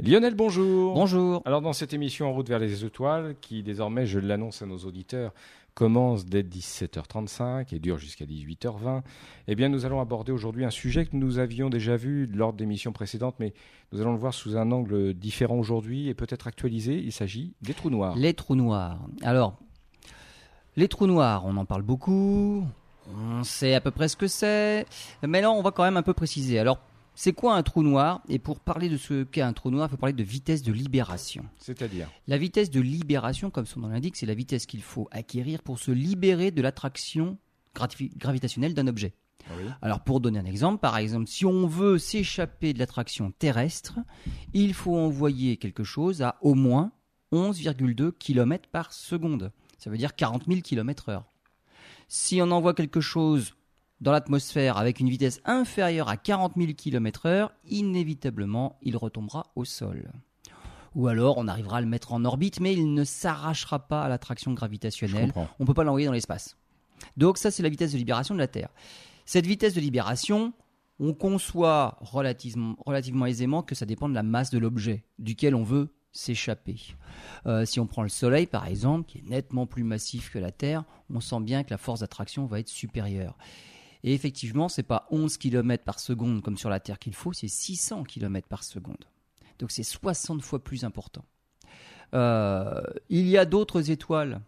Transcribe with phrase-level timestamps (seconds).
[0.00, 0.94] Lionel, bonjour.
[0.94, 1.40] Bonjour.
[1.44, 4.78] Alors dans cette émission En route vers les étoiles, qui désormais, je l'annonce à nos
[4.78, 5.32] auditeurs,
[5.74, 9.02] commence dès 17h35 et dure jusqu'à 18h20,
[9.46, 12.92] eh bien nous allons aborder aujourd'hui un sujet que nous avions déjà vu lors d'émissions
[12.92, 13.54] précédentes, mais
[13.92, 16.96] nous allons le voir sous un angle différent aujourd'hui et peut-être actualisé.
[16.96, 18.16] Il s'agit des trous noirs.
[18.16, 18.98] Les trous noirs.
[19.22, 19.58] Alors,
[20.76, 22.66] les trous noirs, on en parle beaucoup,
[23.16, 24.86] on sait à peu près ce que c'est,
[25.22, 26.58] mais là on va quand même un peu préciser.
[26.58, 26.80] Alors,
[27.14, 28.22] c'est quoi un trou noir?
[28.28, 30.72] Et pour parler de ce qu'est un trou noir, il faut parler de vitesse de
[30.72, 31.44] libération.
[31.58, 32.08] C'est-à-dire?
[32.26, 35.78] La vitesse de libération, comme son nom l'indique, c'est la vitesse qu'il faut acquérir pour
[35.78, 37.38] se libérer de l'attraction
[37.74, 39.14] gravi- gravitationnelle d'un objet.
[39.58, 39.64] Oui.
[39.82, 43.98] Alors pour donner un exemple, par exemple, si on veut s'échapper de l'attraction terrestre,
[44.54, 46.92] il faut envoyer quelque chose à au moins
[47.32, 49.52] 11,2 km par seconde.
[49.78, 51.24] Ça veut dire 40 000 km heure.
[52.08, 53.54] Si on envoie quelque chose
[54.04, 59.64] dans l'atmosphère avec une vitesse inférieure à 40 000 km heure, inévitablement, il retombera au
[59.64, 60.12] sol.
[60.94, 64.08] Ou alors, on arrivera à le mettre en orbite, mais il ne s'arrachera pas à
[64.10, 66.58] l'attraction gravitationnelle on ne peut pas l'envoyer dans l'espace.
[67.16, 68.68] Donc ça, c'est la vitesse de libération de la Terre.
[69.24, 70.52] Cette vitesse de libération,
[71.00, 75.64] on conçoit relativement, relativement aisément que ça dépend de la masse de l'objet duquel on
[75.64, 76.76] veut s'échapper.
[77.46, 80.52] Euh, si on prend le Soleil, par exemple, qui est nettement plus massif que la
[80.52, 83.38] Terre, on sent bien que la force d'attraction va être supérieure.
[84.04, 87.48] Et effectivement, c'est pas 11 km par seconde comme sur la Terre qu'il faut, c'est
[87.48, 89.04] 600 km par seconde.
[89.58, 91.24] Donc c'est 60 fois plus important.
[92.14, 94.40] Euh, il y a d'autres étoiles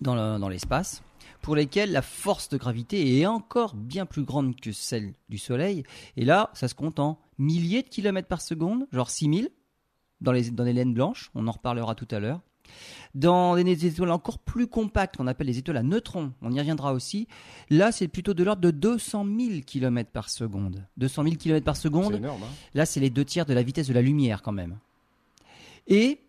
[0.00, 1.02] dans le- dans l'espace
[1.42, 5.84] pour lesquelles la force de gravité est encore bien plus grande que celle du Soleil.
[6.16, 9.50] Et là, ça se compte en milliers de kilomètres par seconde, genre 6000
[10.22, 12.40] dans les, dans les laines blanches, on en reparlera tout à l'heure.
[13.14, 16.92] Dans des étoiles encore plus compactes, qu'on appelle les étoiles à neutrons, on y reviendra
[16.92, 17.28] aussi,
[17.70, 20.84] là c'est plutôt de l'ordre de 200 000 km par seconde.
[20.98, 22.42] 200 000 km par seconde, énorme.
[22.42, 22.46] hein.
[22.74, 24.76] Là, c'est les deux tiers de la vitesse de la lumière quand même.
[25.86, 26.20] Et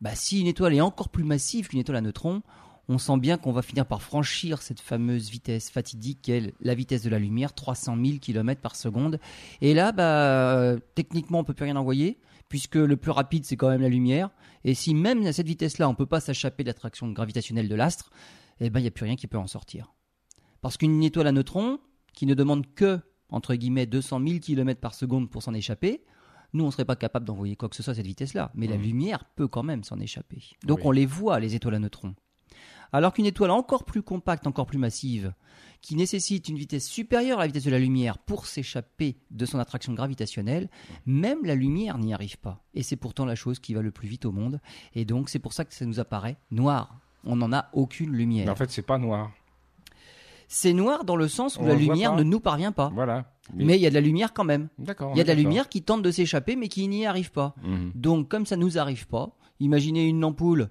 [0.00, 2.42] bah, si une étoile est encore plus massive qu'une étoile à neutrons,
[2.88, 7.02] on sent bien qu'on va finir par franchir cette fameuse vitesse fatidique qu'est la vitesse
[7.02, 9.20] de la lumière, 300 000 km par seconde.
[9.60, 12.18] Et là, bah, techniquement, on peut plus rien envoyer,
[12.50, 14.28] puisque le plus rapide, c'est quand même la lumière.
[14.64, 18.10] Et si même à cette vitesse-là, on peut pas s'échapper de l'attraction gravitationnelle de l'astre,
[18.60, 19.94] eh ben, il n'y a plus rien qui peut en sortir.
[20.60, 21.78] Parce qu'une étoile à neutrons,
[22.12, 23.00] qui ne demande que,
[23.30, 26.04] entre guillemets, 200 000 km par seconde pour s'en échapper,
[26.52, 28.50] nous, on ne serait pas capable d'envoyer quoi que ce soit à cette vitesse-là.
[28.54, 28.82] Mais la Mhm.
[28.82, 30.42] lumière peut quand même s'en échapper.
[30.64, 30.84] Donc Oui.
[30.86, 32.14] on les voit, les étoiles à neutrons.
[32.92, 35.32] Alors qu'une étoile encore plus compacte, encore plus massive,
[35.80, 39.58] qui nécessite une vitesse supérieure à la vitesse de la lumière pour s'échapper de son
[39.58, 40.68] attraction gravitationnelle,
[41.06, 42.62] même la lumière n'y arrive pas.
[42.74, 44.60] Et c'est pourtant la chose qui va le plus vite au monde.
[44.94, 47.00] Et donc c'est pour ça que ça nous apparaît noir.
[47.24, 48.46] On n'en a aucune lumière.
[48.46, 49.30] Mais en fait, c'est pas noir.
[50.48, 52.90] C'est noir dans le sens où On la lumière ne nous parvient pas.
[52.94, 53.32] Voilà.
[53.54, 54.68] Mais il y a de la lumière quand même.
[54.78, 55.12] D'accord.
[55.14, 57.54] Il y a de la lumière qui tente de s'échapper mais qui n'y arrive pas.
[57.62, 57.92] Mhm.
[57.94, 60.70] Donc, comme ça nous arrive pas, imaginez une ampoule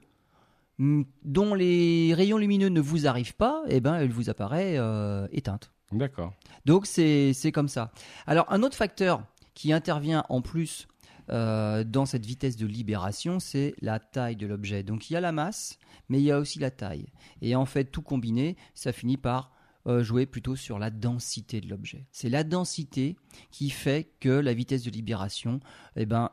[0.80, 5.72] dont les rayons lumineux ne vous arrivent pas, et ben elle vous apparaît euh, éteinte.
[5.92, 6.34] D'accord.
[6.66, 7.92] Donc c'est c'est comme ça.
[8.28, 9.24] Alors un autre facteur
[9.54, 10.88] qui intervient en plus
[11.30, 14.84] euh, dans cette vitesse de libération, c'est la taille de l'objet.
[14.84, 17.08] Donc il y a la masse, mais il y a aussi la taille.
[17.42, 19.52] Et en fait, tout combiné, ça finit par
[19.88, 22.06] euh, jouer plutôt sur la densité de l'objet.
[22.12, 23.18] C'est la densité
[23.52, 25.60] qui fait que la vitesse de libération
[25.96, 26.32] eh ben,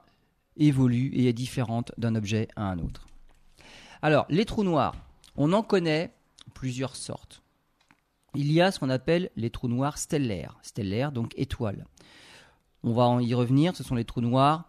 [0.56, 3.06] évolue et est différente d'un objet à un autre.
[4.02, 4.94] Alors, les trous noirs,
[5.36, 6.12] on en connaît
[6.54, 7.42] plusieurs sortes.
[8.34, 10.58] Il y a ce qu'on appelle les trous noirs stellaires.
[10.62, 11.86] Stellaires, donc étoiles.
[12.82, 14.68] On va en y revenir, ce sont les trous noirs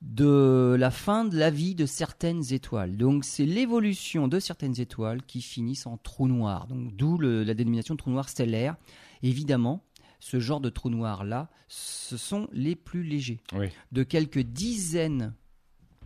[0.00, 2.96] de la fin de la vie de certaines étoiles.
[2.96, 6.66] Donc c'est l'évolution de certaines étoiles qui finissent en trous noirs.
[6.66, 8.76] Donc d'où la dénomination de trou noir stellaire.
[9.22, 9.84] Évidemment,
[10.18, 13.68] ce genre de trous noirs là, ce sont les plus légers, Oui.
[13.92, 15.34] de quelques dizaines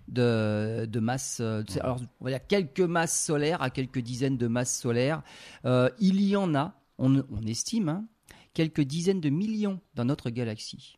[0.09, 1.39] de, de masses.
[1.41, 5.23] euh, Alors on va dire quelques masses solaires à quelques dizaines de masses solaires.
[5.65, 8.07] Euh, il y en a, on, on estime, hein,
[8.55, 10.97] quelques dizaines de millions dans notre galaxie.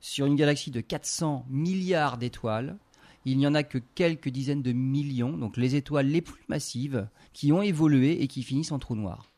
[0.00, 2.76] Sur une galaxie de 400 milliards d'étoiles,
[3.24, 7.08] il n'y en a que quelques dizaines de millions, donc les étoiles les plus massives,
[7.32, 9.30] qui ont évolué et qui finissent en trous noirs.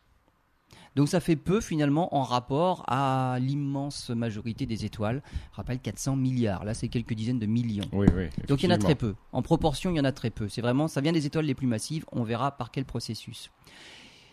[0.97, 5.23] Donc ça fait peu finalement en rapport à l'immense majorité des étoiles.
[5.53, 7.85] Je rappelle 400 milliards, là c'est quelques dizaines de millions.
[7.93, 8.29] Oui, oui.
[8.49, 9.15] Donc il y en a très peu.
[9.33, 10.49] En proportion, il y en a très peu.
[10.49, 12.05] C'est vraiment, ça vient des étoiles les plus massives.
[12.13, 13.51] On verra par quel processus.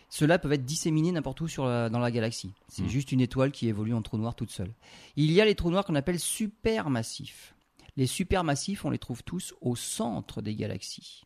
[0.08, 2.52] Ceux-là peuvent être disséminés n'importe où sur la- dans la galaxie.
[2.68, 2.88] C'est Hmm.
[2.88, 4.72] juste une étoile qui évolue en trou noir toute seule.
[5.16, 7.54] Il y a les trous noirs qu'on appelle supermassifs.
[7.96, 11.22] Les supermassifs, on les trouve tous au centre des galaxies.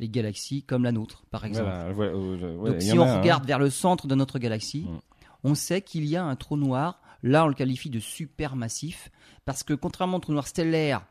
[0.00, 1.70] Les galaxies comme la nôtre, par exemple.
[1.94, 3.20] Voilà, ouais, Donc si on hein.
[3.20, 4.98] regarde vers le centre de notre galaxie, Mm.
[5.44, 7.00] on sait qu'il y a un trou noir.
[7.22, 9.10] Là, on le qualifie de supermassif
[9.44, 11.04] parce que contrairement au trou noir stellaire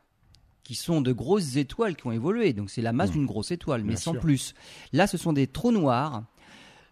[0.63, 2.51] qui sont de grosses étoiles qui ont évolué.
[2.53, 3.13] Donc c'est la masse Mmh.
[3.13, 4.21] d'une grosse étoile, mais Bien sans sûr.
[4.21, 4.53] plus.
[4.91, 6.23] Là, ce sont des trous noirs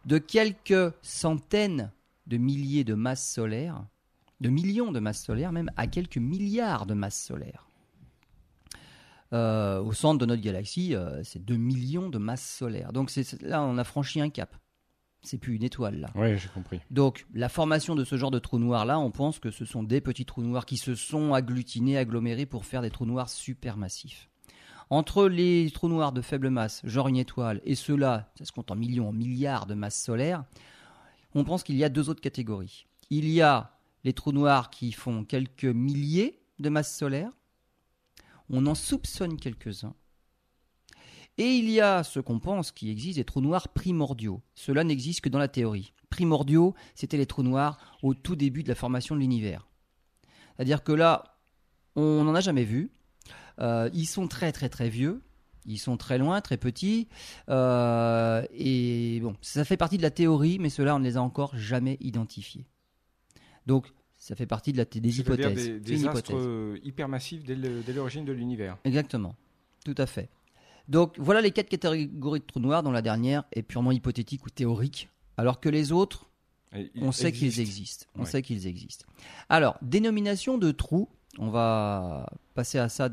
[0.06, 1.92] de quelques centaines
[2.28, 3.84] de milliers de masses solaires,
[4.40, 7.67] de millions de masses solaires même, à quelques milliards de masses solaires.
[9.34, 12.94] Euh, au centre de notre galaxie, euh, c'est 2 millions de masses solaires.
[12.94, 14.56] Donc c'est- là, on a franchi un cap.
[15.22, 16.10] C'est plus une étoile là.
[16.16, 16.80] Oui, j'ai compris.
[16.92, 19.84] Donc, la formation de ce genre de trous noirs là, on pense que ce sont
[19.84, 24.30] des petits trous noirs qui se sont agglutinés, agglomérés pour faire des trous noirs supermassifs.
[24.90, 28.72] Entre les trous noirs de faible masse, genre une étoile, et ceux-là, ça se compte
[28.72, 30.46] en millions, en milliards de masses solaires,
[31.36, 32.86] on pense qu'il y a deux autres catégories.
[33.10, 33.72] Il y a
[34.06, 37.32] les trous noirs qui font quelques milliers de masses solaires.
[38.50, 39.96] On en soupçonne quelques-uns.
[41.38, 44.42] Et il y a ce qu'on pense qui existe des trous noirs primordiaux.
[44.56, 45.94] Cela n'existe que dans la théorie.
[46.10, 49.68] Primordiaux, c'était les trous noirs au tout début de la formation de l'univers.
[50.56, 51.38] C'est-à-dire que là,
[51.96, 52.92] on n'en a jamais vu.
[53.60, 55.22] Euh, ils sont très très très vieux.
[55.66, 57.08] Ils sont très loin, très petits.
[57.50, 61.22] Euh, et bon, ça fait partie de la théorie, mais ceux-là, on ne les a
[61.22, 62.66] encore jamais identifiés.
[63.66, 63.94] Donc,
[64.28, 65.56] ça fait partie de la des hypothèses.
[65.70, 68.78] des, des astres euh, hypermassifs dès l'origine de l'univers.
[68.84, 69.36] Exactement.
[69.86, 70.30] Tout à fait.
[70.90, 74.50] Donc voilà les quatre catégories de trous noirs dont la dernière est purement hypothétique ou
[74.50, 76.30] théorique, alors que les autres,
[76.74, 78.06] Et on sait qu'ils existent.
[78.16, 78.26] On Ouais.
[78.26, 79.06] sait qu'ils existent.
[79.48, 81.08] Alors, dénomination de trous,
[81.38, 83.10] on va passer à ça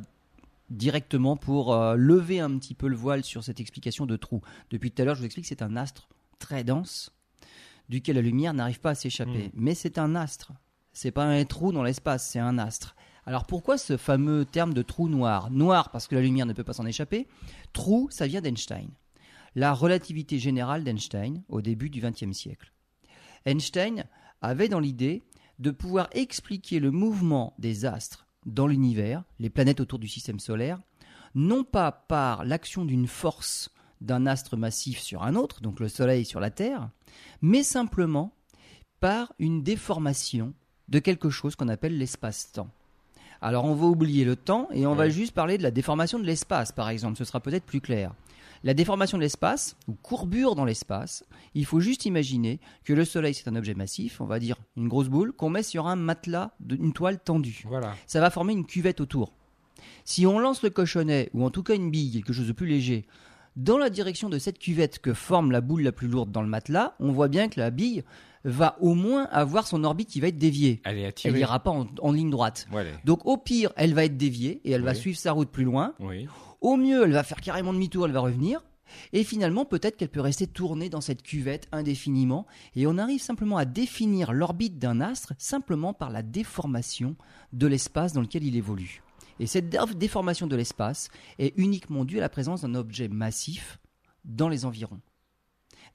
[0.71, 4.41] directement pour euh, lever un petit peu le voile sur cette explication de trous.
[4.71, 6.09] Depuis tout à l'heure, je vous explique que c'est un astre
[6.41, 7.13] très dense
[7.89, 9.51] duquel la lumière n'arrive pas à s'échapper.
[9.55, 10.53] Mais c'est un astre.
[10.95, 12.95] C'est pas un trou dans l'espace, c'est un astre.
[13.27, 15.51] Alors pourquoi ce fameux terme de trou noir?
[15.51, 17.27] Noir parce que la lumière ne peut pas s'en échapper.
[17.73, 18.89] Trou, ça vient d'Einstein.
[19.57, 22.73] La relativité générale d'Einstein au début du XXe siècle.
[23.45, 24.05] Einstein
[24.41, 25.25] avait dans l'idée
[25.59, 30.81] de pouvoir expliquer le mouvement des astres dans l'univers, les planètes autour du système solaire,
[31.35, 33.71] non pas par l'action d'une force
[34.01, 36.91] d'un astre massif sur un autre, donc le Soleil sur la Terre,
[37.43, 38.37] mais simplement
[39.01, 40.55] par une déformation
[40.89, 42.69] de quelque chose qu'on appelle l'espace-temps.
[43.41, 46.25] Alors on va oublier le temps et on va juste parler de la déformation de
[46.25, 48.13] l'espace, par exemple, ce sera peut-être plus clair.
[48.63, 53.35] La déformation de l'espace, ou courbure dans l'espace, il faut juste imaginer que le Soleil
[53.35, 56.53] c'est un objet massif, on va dire une grosse boule, qu'on met sur un matelas
[56.61, 57.95] d'une toile tendue Voilà.
[58.07, 59.35] ça va former une cuvette autour.
[60.07, 62.67] Si on lance le cochonnet, ou en tout cas une bille, quelque chose de plus
[62.67, 63.05] léger,
[63.57, 66.49] dans la direction de cette cuvette que forme la boule la plus lourde dans le
[66.49, 68.03] matelas, on voit bien que la bille
[68.45, 70.81] va au moins avoir son orbite qui va être déviée.
[70.85, 72.67] Elle est Elle n'ira pas en, en ligne droite.
[72.73, 75.65] Ouais, Donc au pire, elle va être déviée et elle va suivre sa route plus
[75.65, 75.95] loin.
[76.01, 76.29] Oui.
[76.61, 78.63] Au mieux, elle va faire carrément demi-tour, elle va revenir.
[79.13, 82.47] Et finalement, peut-être qu'elle peut rester tournée dans cette cuvette indéfiniment.
[82.77, 87.17] Et on arrive simplement à définir l'orbite d'un astre simplement par la déformation
[87.53, 89.03] de l'espace dans lequel il évolue.
[89.41, 91.09] Et cette dé- déformation de l'espace
[91.39, 93.81] est uniquement due à la présence d'un objet massif
[94.25, 95.01] dans les environs.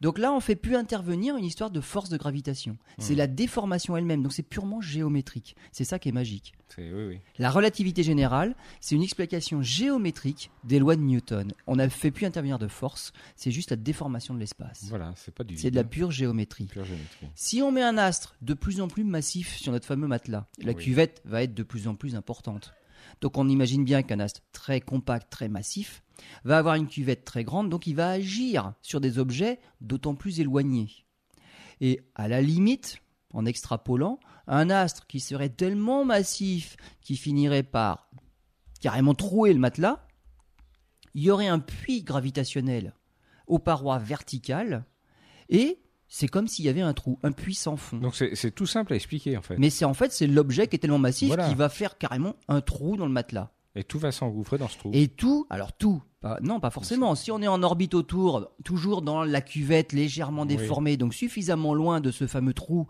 [0.01, 2.77] Donc là, on fait plus intervenir une histoire de force de gravitation.
[2.99, 3.17] C'est Mhm.
[3.17, 4.23] la déformation elle-même.
[4.23, 5.55] Donc c'est purement géométrique.
[5.73, 6.53] C'est ça qui est magique.
[6.77, 7.19] Oui, oui.
[7.37, 11.51] La relativité générale, c'est une explication géométrique des lois de Newton.
[11.67, 14.85] On n'a fait plus intervenir de force, c'est juste la déformation de l'espace.
[14.87, 16.65] Voilà, c'est pas du C'est de la pure géométrie.
[16.67, 17.27] pure géométrie.
[17.35, 20.73] Si on met un astre de plus en plus massif sur notre fameux matelas, la
[20.73, 20.83] Oui.
[20.83, 22.73] cuvette va être de plus en plus importante.
[23.21, 26.03] Donc on imagine bien qu'un astre très compact, très massif,
[26.43, 30.39] va avoir une cuvette très grande, donc il va agir sur des objets d'autant plus
[30.39, 31.05] éloignés.
[31.81, 32.97] Et à la limite,
[33.33, 38.09] en extrapolant, un astre qui serait tellement massif qu'il finirait par
[38.81, 40.05] carrément trouer le matelas,
[41.13, 42.93] il y aurait un puits gravitationnel
[43.47, 44.85] aux parois verticales
[45.49, 47.97] et c'est comme s'il y avait un trou, un puits sans fond.
[47.97, 49.57] Donc c'est tout simple à expliquer en fait.
[49.57, 51.47] Mais c'est en fait c'est l'objet qui est tellement massif Voilà.
[51.47, 53.51] qui va faire carrément un trou dans le matelas.
[53.75, 54.89] Et tout va s'engouffrer dans ce trou.
[54.93, 57.13] Et tout, alors tout, pas- non pas forcément.
[57.13, 60.47] Si on est en orbite autour, toujours dans la cuvette légèrement Oui.
[60.49, 62.87] déformée, donc suffisamment loin de ce fameux trou,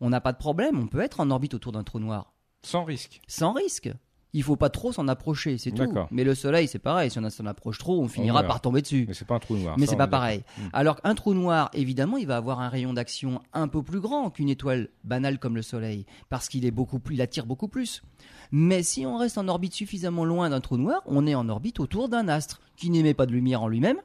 [0.00, 0.78] on n'a pas de problème.
[0.78, 2.32] On peut être en orbite autour d'un trou noir
[2.64, 3.20] Sans risque.
[3.28, 3.90] sans risque.
[4.34, 5.90] Il faut pas trop s'en approcher, c'est tout.
[6.10, 7.10] Mais le Soleil, c'est pareil.
[7.10, 8.48] Si on s'en approche trop, on finira voilà.
[8.48, 9.06] par tomber dessus.
[9.08, 9.76] Mais c'est pas un trou noir.
[9.78, 10.44] Mais c'est pas pareil.
[10.58, 10.62] Mm.
[10.74, 14.30] Alors qu'un trou noir, évidemment, il va avoir un rayon d'action un peu plus grand
[14.30, 18.02] qu'une étoile banale comme le Soleil, parce qu'il est beaucoup plus, il attire beaucoup plus.
[18.50, 21.80] Mais si on reste en orbite suffisamment loin d'un trou noir, on est en orbite
[21.80, 23.98] autour d'un astre qui n'émet pas de lumière en lui-même,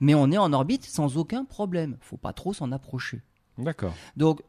[0.00, 1.96] mais on est en orbite sans aucun problème.
[2.00, 3.22] Faut pas trop s'en approcher.
[3.58, 3.94] D'accord.
[4.16, 4.42] Donc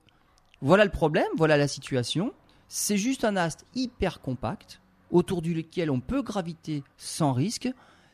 [0.62, 2.34] voilà le problème, voilà la situation.
[2.68, 7.69] C'est juste un astre hyper compact autour duquel on peut graviter sans risque.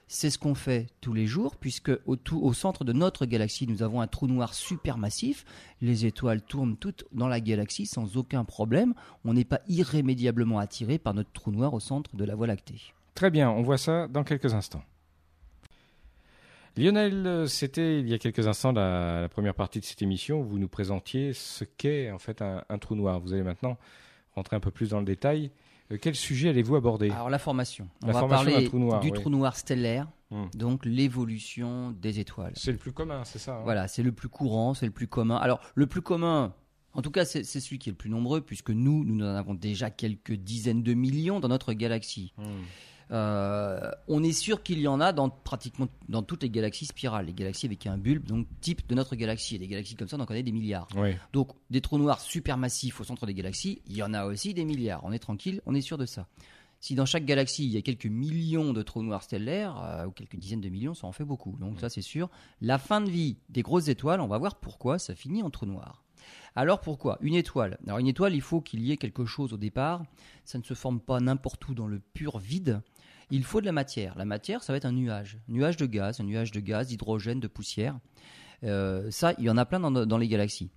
[0.07, 4.01] C'est ce qu'on fait tous les jours, puisque au, centre de notre galaxie, nous avons
[4.01, 5.45] un trou noir supermassif.
[5.79, 8.93] Les étoiles tournent toutes dans la galaxie sans aucun problème.
[9.24, 12.81] On n'est pas irrémédiablement attiré par notre trou noir au centre de la Voie lactée.
[13.15, 14.83] Très bien, on voit ça dans quelques instants.
[16.77, 20.43] Lionel, c'était il y a quelques instants la, la, première partie de cette émission où
[20.43, 23.19] vous nous présentiez ce qu'est en fait un, trou noir.
[23.19, 23.77] Vous allez maintenant
[24.36, 25.52] rentrer un peu plus dans le détail.
[25.92, 27.10] Euh, quel sujet allez-vous aborder?
[27.12, 27.88] Alors la formation.
[28.04, 29.14] On La va formation parler trou noir, du oui.
[29.14, 30.46] trou noir stellaire, Hmm.
[30.56, 32.54] donc l'évolution des étoiles.
[32.56, 33.62] C'est le plus commun, c'est ça hein?
[33.66, 35.36] Voilà, c'est le plus courant, c'est le plus commun.
[35.36, 36.54] Alors, le plus commun,
[36.94, 39.36] en tout cas, c'est c'est celui qui est le plus nombreux, puisque nous, nous en
[39.36, 42.32] avons déjà quelques dizaines de millions dans notre galaxie.
[42.38, 42.44] Hmm.
[43.12, 47.25] Euh, on est sûr qu'il y en a dans pratiquement dans toutes les galaxies spirales,
[47.25, 49.56] les galaxies avec un bulbe, donc type de notre galaxie.
[49.56, 50.88] Et des galaxies comme ça, on en connaît des milliards.
[50.96, 51.15] Oui.
[51.34, 54.65] Donc, des trous noirs supermassifs au centre des galaxies, il y en a aussi des
[54.65, 55.01] milliards.
[55.03, 56.27] On est tranquille, on est sûr de ça.
[56.80, 60.12] Si dans chaque galaxie, il y a quelques millions de trous noirs stellaires, euh, ou
[60.12, 61.56] quelques dizaines de millions, ça en fait beaucoup.
[61.60, 62.30] Donc ça, c'est sûr.
[62.60, 65.68] La fin de vie des grosses étoiles, on va voir pourquoi ça finit en trou
[65.68, 66.03] noir.
[66.56, 67.77] Alors pourquoi Une étoile?
[67.86, 70.03] Alors une étoile, il faut qu'il y ait quelque chose au départ.
[70.44, 72.82] Ça ne se forme pas n'importe où dans le pur vide.
[73.32, 74.14] Il faut de la matière.
[74.18, 75.38] La matière, ça va être un nuage.
[75.48, 77.98] Nuage de gaz, un nuage de gaz, d'hydrogène, de poussière.
[78.64, 80.72] Euh, ça, il y en a plein dans, dans les galaxies.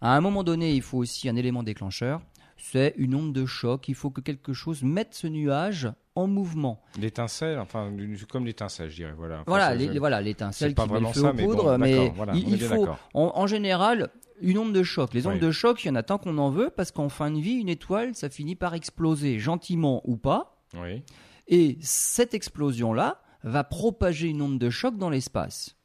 [0.00, 2.20] À un moment donné, il faut aussi un élément déclencheur.
[2.56, 3.88] C'est une onde de choc.
[3.88, 6.82] Il faut que quelque chose mette ce nuage en mouvement.
[6.98, 7.90] L'étincelle, enfin,
[8.30, 9.14] comme l'étincelle, je dirais.
[9.16, 11.78] Voilà, Enfin, Voilà, les- voilà, l'étincelle qui met le vraiment feu ça, aux mais bon,
[11.78, 14.10] mais voilà, il, faut, en, en général,
[14.42, 15.14] une onde de choc.
[15.14, 15.40] Les ondes Oui.
[15.40, 17.52] de choc, il y en a tant qu'on en veut, parce qu'en fin de vie,
[17.54, 20.60] une étoile, ça finit par exploser, gentiment ou pas.
[20.74, 21.02] Oui.
[21.50, 25.76] Et cette explosion-là va propager une onde de choc dans l'espace,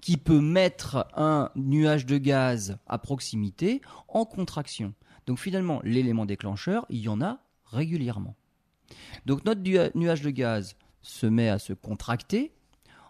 [0.00, 4.94] qui peut mettre un nuage de gaz à proximité en contraction.
[5.26, 8.34] Donc finalement, l'élément déclencheur, il y en a régulièrement.
[9.26, 9.60] Donc notre
[9.94, 12.52] nuage de gaz se met à se contracter.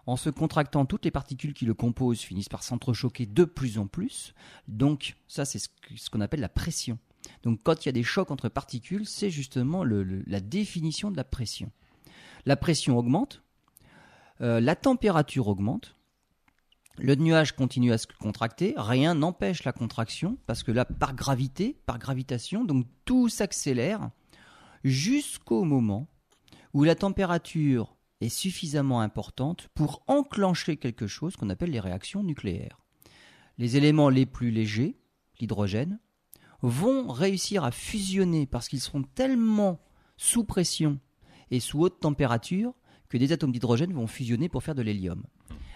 [0.05, 3.87] En se contractant, toutes les particules qui le composent finissent par s'entrechoquer de plus en
[3.87, 4.33] plus.
[4.67, 6.99] Donc ça, c'est ce qu'on appelle la pression.
[7.43, 11.23] Donc quand il y a des chocs entre particules, c'est justement la définition de la
[11.23, 11.71] pression.
[12.45, 13.43] La pression augmente,
[14.41, 15.95] euh, la température augmente,
[16.97, 21.77] le nuage continue à se contracter, rien n'empêche la contraction, parce que là, par gravité,
[21.85, 24.11] par gravitation, donc tout s'accélère
[24.83, 26.07] jusqu'au moment
[26.73, 32.79] où la température est suffisamment importante pour enclencher quelque chose qu'on appelle les réactions nucléaires.
[33.57, 34.97] Les éléments les plus légers,
[35.39, 35.99] l'hydrogène,
[36.61, 39.79] vont réussir à fusionner parce qu'ils seront tellement
[40.17, 40.99] sous pression
[41.51, 42.73] et sous haute température
[43.09, 45.23] que des atomes d'hydrogène vont fusionner pour faire de l'hélium.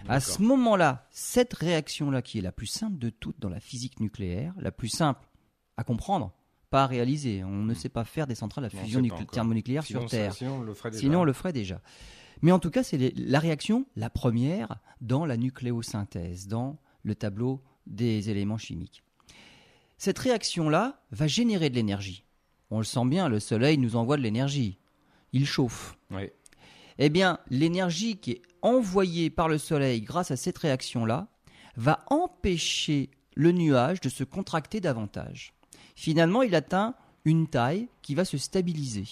[0.08, 4.00] À ce moment-là, cette réaction-là, qui est la plus simple de toutes dans la physique
[4.00, 5.28] nucléaire, la plus simple
[5.76, 6.32] à comprendre,
[6.70, 7.44] pas à réaliser.
[7.44, 10.34] On ne sait pas faire des centrales à fusion thermonucléaire Sinon, sur Terre.
[10.34, 11.00] Sinon, on le ferait déjà.
[11.00, 11.80] Sinon, on le ferait déjà.
[12.42, 17.62] Mais en tout cas, c'est la réaction la première dans la nucléosynthèse, dans le tableau
[17.86, 19.02] des éléments chimiques.
[19.98, 22.24] Cette réaction-là va générer de l'énergie.
[22.70, 24.78] On le sent bien, le Soleil nous envoie de l'énergie.
[25.36, 25.98] Il chauffe.
[26.10, 26.30] Oui.
[26.96, 31.28] Eh bien, l'énergie qui est envoyée par le Soleil grâce à cette réaction-là
[31.76, 35.52] va empêcher le nuage de se contracter davantage.
[35.94, 36.94] Finalement, il atteint
[37.26, 39.04] une taille qui va se stabiliser.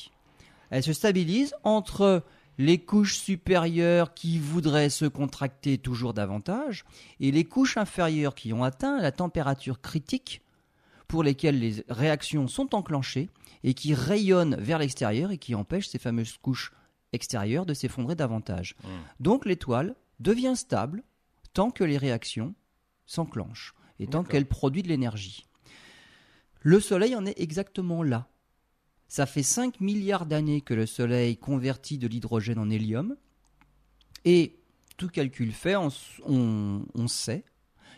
[0.71, 2.25] Elle se stabilise entre
[2.57, 6.87] les couches supérieures qui voudraient se contracter toujours davantage
[7.21, 10.41] et les couches inférieures qui ont atteint la température critique
[11.15, 13.31] pour lesquelles les réactions sont enclenchées
[13.63, 16.73] et qui rayonnent vers l'extérieur et qui empêchent ces fameuses couches
[17.13, 18.75] extérieures de s'effondrer davantage.
[18.83, 18.89] Mm.
[19.21, 21.05] Donc l'étoile devient stable
[21.53, 22.53] tant que les réactions
[23.07, 25.47] s'enclenchent et tant qu'elle produit de l'énergie.
[26.63, 28.27] Le Soleil en est exactement là.
[29.07, 33.15] Ça fait 5 milliards d'années que le Soleil convertit de l'hydrogène en hélium.
[34.25, 34.59] Et
[34.97, 35.91] tout calcul fait, on-
[36.93, 37.45] on sait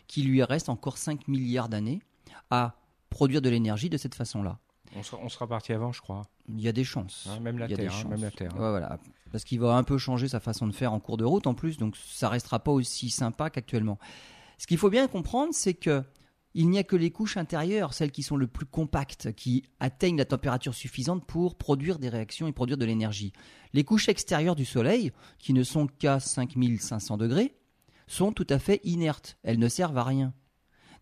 [0.06, 2.02] qu'il lui reste encore 5 milliards d'années
[2.50, 2.76] à
[3.10, 4.58] produire de l'énergie de cette façon-là.
[4.94, 6.22] On sera, on sera parti avant, je crois.
[6.48, 7.26] Il y a des chances.
[7.30, 7.92] Hein, même la Il y a des Terre.
[7.92, 8.10] hein, chances.
[8.10, 8.52] même la Terre.
[8.54, 8.60] hein.
[8.60, 8.98] Ouais, voilà.
[9.32, 11.54] Parce qu'il va un peu changer sa façon de faire en cours de route en
[11.54, 13.98] plus, donc ça restera pas aussi sympa qu'actuellement.
[14.58, 16.02] Ce qu'il faut bien comprendre, c'est que
[16.54, 20.16] il n'y a que les couches intérieures, celles qui sont le plus compactes, qui atteignent
[20.16, 23.34] la température suffisante pour produire des réactions et produire de l'énergie.
[23.74, 27.54] Les couches extérieures du Soleil, qui ne sont qu'à 5500 degrés,
[28.06, 29.36] sont tout à fait inertes.
[29.42, 30.32] Elles ne servent à rien.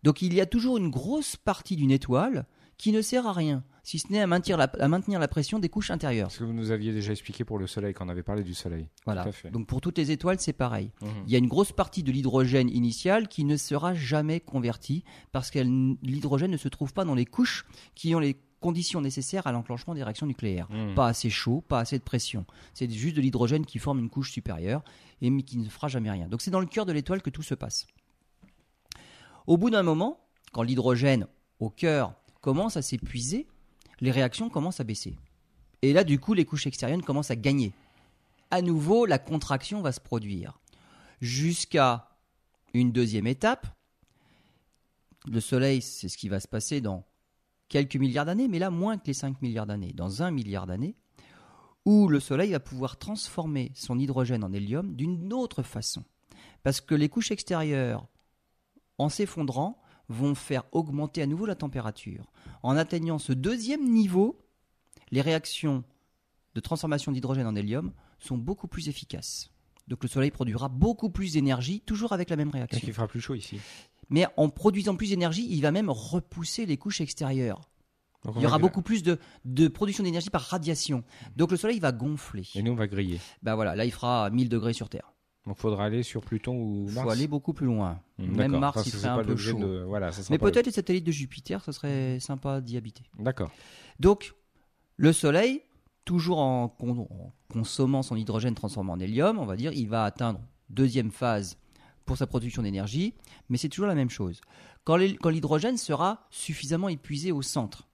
[0.05, 2.45] Donc il y a toujours une grosse partie d'une étoile
[2.77, 5.57] qui ne sert à rien, si ce n'est à maintenir la, à maintenir la pression
[5.57, 6.29] des couches intérieures.
[6.29, 8.53] Ce que vous nous aviez déjà expliqué pour le Soleil, quand on avait parlé du
[8.53, 8.87] Soleil.
[9.05, 9.25] Voilà.
[9.51, 10.91] Donc pour toutes les étoiles, c'est pareil.
[11.01, 11.09] Mhm.
[11.25, 15.49] Il y a une grosse partie de l'hydrogène initial qui ne sera jamais converti parce
[15.49, 15.59] que
[16.03, 19.95] l'hydrogène ne se trouve pas dans les couches qui ont les conditions nécessaires à l'enclenchement
[19.95, 20.67] des réactions nucléaires.
[20.69, 20.93] Mhm.
[20.93, 22.45] Pas assez chaud, pas assez de pression.
[22.73, 24.83] C'est juste de l'hydrogène qui forme une couche supérieure
[25.21, 26.27] et qui ne fera jamais rien.
[26.27, 27.87] Donc c'est dans le cœur de l'étoile que tout se passe.
[29.47, 30.19] Au bout d'un moment,
[30.51, 31.27] quand l'hydrogène
[31.59, 33.47] au cœur commence à s'épuiser,
[33.99, 35.15] les réactions commencent à baisser.
[35.81, 37.73] Et là, du coup, les couches extérieures commencent à gagner.
[38.51, 40.59] à nouveau, la contraction va se produire
[41.19, 42.09] jusqu'à
[42.73, 43.67] une deuxième étape.
[45.27, 47.05] Le Soleil, c'est ce qui va se passer dans
[47.67, 50.95] quelques milliards d'années, mais là, moins que les 5 milliards d'années, dans un milliard d'années,
[51.85, 56.03] où le Soleil va pouvoir transformer son hydrogène en hélium d'une autre façon.
[56.63, 58.07] Parce que les couches extérieures,
[58.97, 62.31] en s'effondrant, vont faire augmenter à nouveau la température.
[62.63, 64.39] En atteignant ce deuxième niveau,
[65.11, 65.83] les réactions
[66.53, 69.51] de transformation d'hydrogène en hélium sont beaucoup plus efficaces.
[69.87, 72.79] Donc le Soleil produira beaucoup plus d'énergie, toujours avec la même réaction.
[72.81, 73.59] Il fera plus chaud ici.
[74.09, 77.61] Mais en produisant plus d'énergie, il va même repousser les couches extérieures.
[78.23, 81.03] Donc Il y aura beaucoup plus de, de production d'énergie par radiation.
[81.35, 82.47] Donc le Soleil va gonfler.
[82.55, 83.19] Et nous, on va griller.
[83.43, 85.13] Ben voilà, là il fera 1000 degrés sur Terre.
[85.45, 87.05] Donc faudra aller sur Pluton ou Il Mars.
[87.05, 87.99] faut aller beaucoup plus loin.
[88.17, 88.57] Hmm, Même.
[88.57, 89.59] Mars, Parce il c'est un peu chaud.
[89.59, 93.03] de- Voilà, ça sera Mais peut-être les satellites de Jupiter, ça serait sympa d'y habiter.
[93.19, 93.51] D'accord.
[93.99, 94.33] Donc,
[94.97, 95.61] le Soleil,
[96.03, 100.03] toujours en, con- en consommant son hydrogène transformé en hélium, on va dire, il va
[100.05, 101.57] atteindre deuxième phase
[102.05, 103.13] pour sa production d'énergie,
[103.49, 104.41] mais c'est toujours la même chose.
[104.83, 107.87] Quand l'hydrogène sera suffisamment épuisé au centre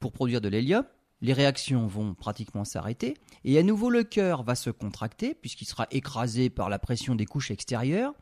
[0.00, 0.84] pour produire de l'hélium,
[1.24, 5.86] les réactions vont pratiquement s'arrêter, et à nouveau le cœur va se contracter, puisqu'il sera
[5.90, 8.12] écrasé par la pression des couches extérieures,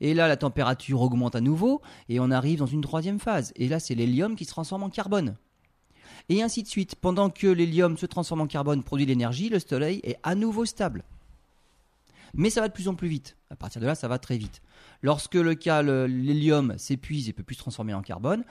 [0.00, 3.66] et là la température augmente à nouveau, et on arrive dans une troisième phase, et
[3.66, 5.34] là c'est l'hélium qui se transforme en carbone
[6.28, 6.94] et ainsi de suite.
[6.94, 11.02] Pendant que l'hélium se transforme en carbone, produit l'énergie, le soleil est à nouveau stable.
[12.34, 13.36] Mais ça va de plus en plus vite.
[13.50, 14.62] À partir de là, ça va très vite.
[15.02, 18.44] Lorsque le cas, l'hélium s'épuise et peut plus se transformer en carbone,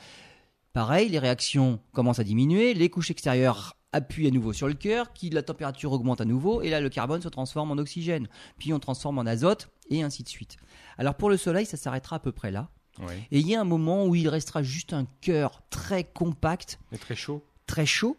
[0.73, 5.11] pareil, les réactions commencent à diminuer, les couches extérieures appuient à nouveau sur le cœur,
[5.13, 8.73] qui la température augmente à nouveau, et là le carbone se transforme en oxygène, puis
[8.73, 10.57] on transforme en azote, et ainsi de suite.
[10.97, 12.69] Alors pour le Soleil, ça s'arrêtera à peu près là.
[12.99, 13.13] Oui.
[13.31, 16.97] Et il y a un moment où il restera juste un cœur très compact Mais
[16.97, 17.43] très chaud.
[17.65, 18.17] très chaud,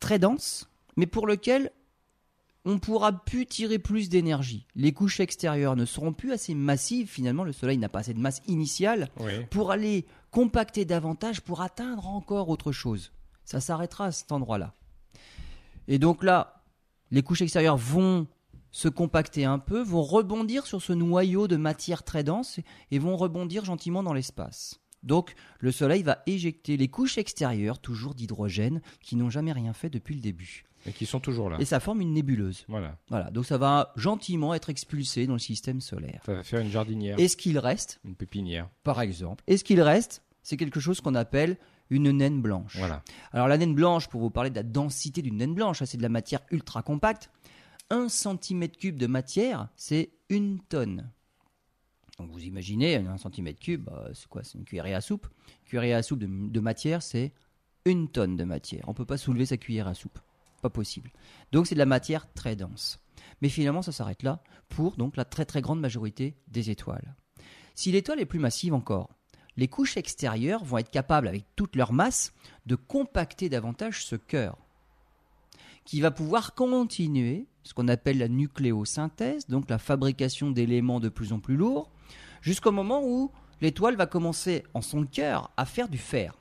[0.00, 1.70] très dense, mais pour lequel
[2.64, 4.66] on pourra plus tirer plus d'énergie.
[4.74, 8.20] Les couches extérieures ne seront plus assez massives, finalement le Soleil n'a pas assez de
[8.20, 9.32] masse initiale Oui.
[9.50, 13.12] pour aller compacter davantage pour atteindre encore autre chose.
[13.44, 14.74] Ça s'arrêtera à cet endroit-là.
[15.86, 16.62] Et donc là,
[17.10, 18.26] les couches extérieures vont
[18.70, 23.16] se compacter un peu, vont rebondir sur ce noyau de matière très dense et vont
[23.16, 24.80] rebondir gentiment dans l'espace.
[25.02, 29.88] Donc le Soleil va éjecter les couches extérieures, toujours d'hydrogène, qui n'ont jamais rien fait
[29.88, 30.64] depuis le début.
[30.86, 31.56] Et qui sont toujours là.
[31.60, 32.64] Et ça forme une nébuleuse.
[32.68, 32.96] Voilà.
[33.08, 36.22] Voilà, donc ça va gentiment être expulsé dans le système solaire.
[36.24, 37.18] Ça va faire une jardinière.
[37.18, 38.68] Et ce qu'il reste, Une pépinière.
[38.84, 41.58] par exemple, et ce qu'il reste, c'est quelque chose qu'on appelle
[41.90, 42.76] une naine blanche.
[42.76, 43.02] Voilà.
[43.32, 46.02] Alors la naine blanche, pour vous parler de la densité d'une naine blanche, c'est de
[46.02, 47.30] la matière ultra compacte.
[47.90, 51.10] 1 cm3 de matière, c'est une tonne.
[52.18, 54.42] Donc vous imaginez, un centimètre cube, bah, c'est quoi?
[54.44, 55.26] C'est une cuillerée à soupe.
[55.62, 57.32] Une cuillerée à soupe de, de matière, c'est
[57.84, 58.84] une tonne de matière.
[58.86, 60.18] On ne peut pas soulever sa cuillère à soupe.
[60.62, 61.10] Pas possible.
[61.52, 62.98] Donc c'est de la matière très dense.
[63.40, 67.14] Mais finalement, ça s'arrête là pour donc la très très grande majorité des étoiles.
[67.74, 69.10] Si l'étoile est plus massive encore,
[69.56, 72.32] les couches extérieures vont être capables, avec toute leur masse,
[72.66, 74.56] de compacter davantage ce cœur,
[75.84, 81.32] qui va pouvoir continuer ce qu'on appelle la nucléosynthèse, donc la fabrication d'éléments de plus
[81.32, 81.90] en plus lourds,
[82.40, 86.34] jusqu'au moment où l'étoile va commencer en son cœur à faire du fer.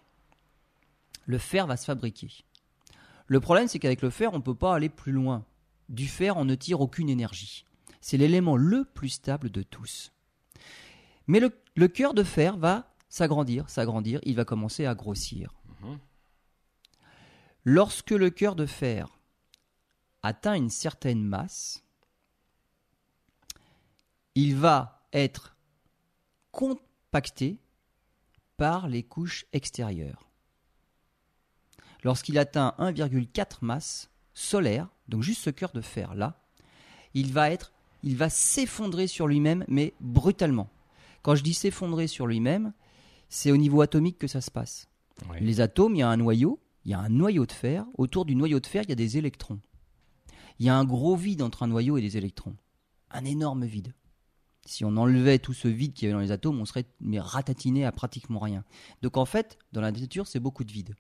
[1.25, 2.30] Le fer va se fabriquer.
[3.27, 5.45] Le problème, c'est qu'avec le fer, on ne peut pas aller plus loin.
[5.89, 7.65] Du fer, on ne tire aucune énergie.
[8.01, 10.11] C'est l'élément le plus stable de tous.
[11.27, 15.53] Mais le, le cœur de fer va s'agrandir, s'agrandir, il va commencer à grossir.
[15.81, 15.99] Mhm.
[17.63, 19.19] Lorsque le cœur de fer
[20.23, 21.83] atteint une certaine masse,
[24.35, 25.57] il va être
[26.51, 27.59] compacté
[28.55, 30.26] par les couches extérieures.
[32.07, 36.41] Lorsqu'il atteint 1,4 masse solaire, donc juste ce cœur de fer là,
[37.13, 40.69] il va être, il va s'effondrer sur lui-même, mais brutalement.
[41.21, 42.71] Quand je dis s'effondrer sur lui-même,
[43.27, 44.87] c'est au niveau atomique que ça se passe.
[45.29, 45.35] Oui.
[45.41, 47.85] Les atomes, il y a un noyau, il y a un noyau de fer.
[47.97, 49.59] Autour du noyau de fer, il y a des électrons.
[50.59, 52.55] Il y a un gros vide entre un noyau et des électrons.
[53.11, 53.93] Un énorme vide.
[54.65, 57.19] Si on enlevait tout ce vide qu'il y avait dans les atomes, on serait mais
[57.19, 58.63] ratatiné à pratiquement rien.
[59.01, 60.95] Donc en fait, dans la nature, c'est beaucoup de vide.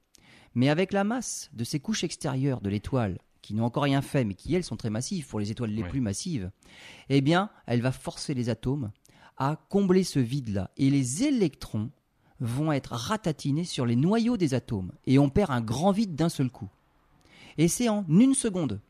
[0.57, 4.25] Mais avec la masse de ces couches extérieures de l'étoile, qui n'ont encore rien fait,
[4.25, 6.49] mais qui elles sont très massives pour les étoiles les plus massives,
[7.09, 8.89] eh bien, elle va forcer les atomes
[9.37, 10.71] à combler ce vide-là.
[10.75, 11.91] Et les électrons
[12.39, 14.93] vont être ratatinés sur les noyaux des atomes.
[15.05, 16.69] Et on perd un grand vide d'un seul coup.
[17.59, 18.81] Et c'est en une seconde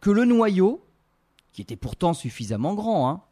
[0.00, 0.84] que le noyau,
[1.52, 3.22] qui était pourtant suffisamment grand, hein,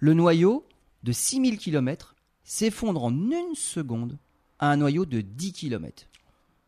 [0.00, 0.66] le noyau
[1.04, 4.18] de 6000 km s'effondre en une seconde
[4.60, 6.06] à un noyau de 10 km.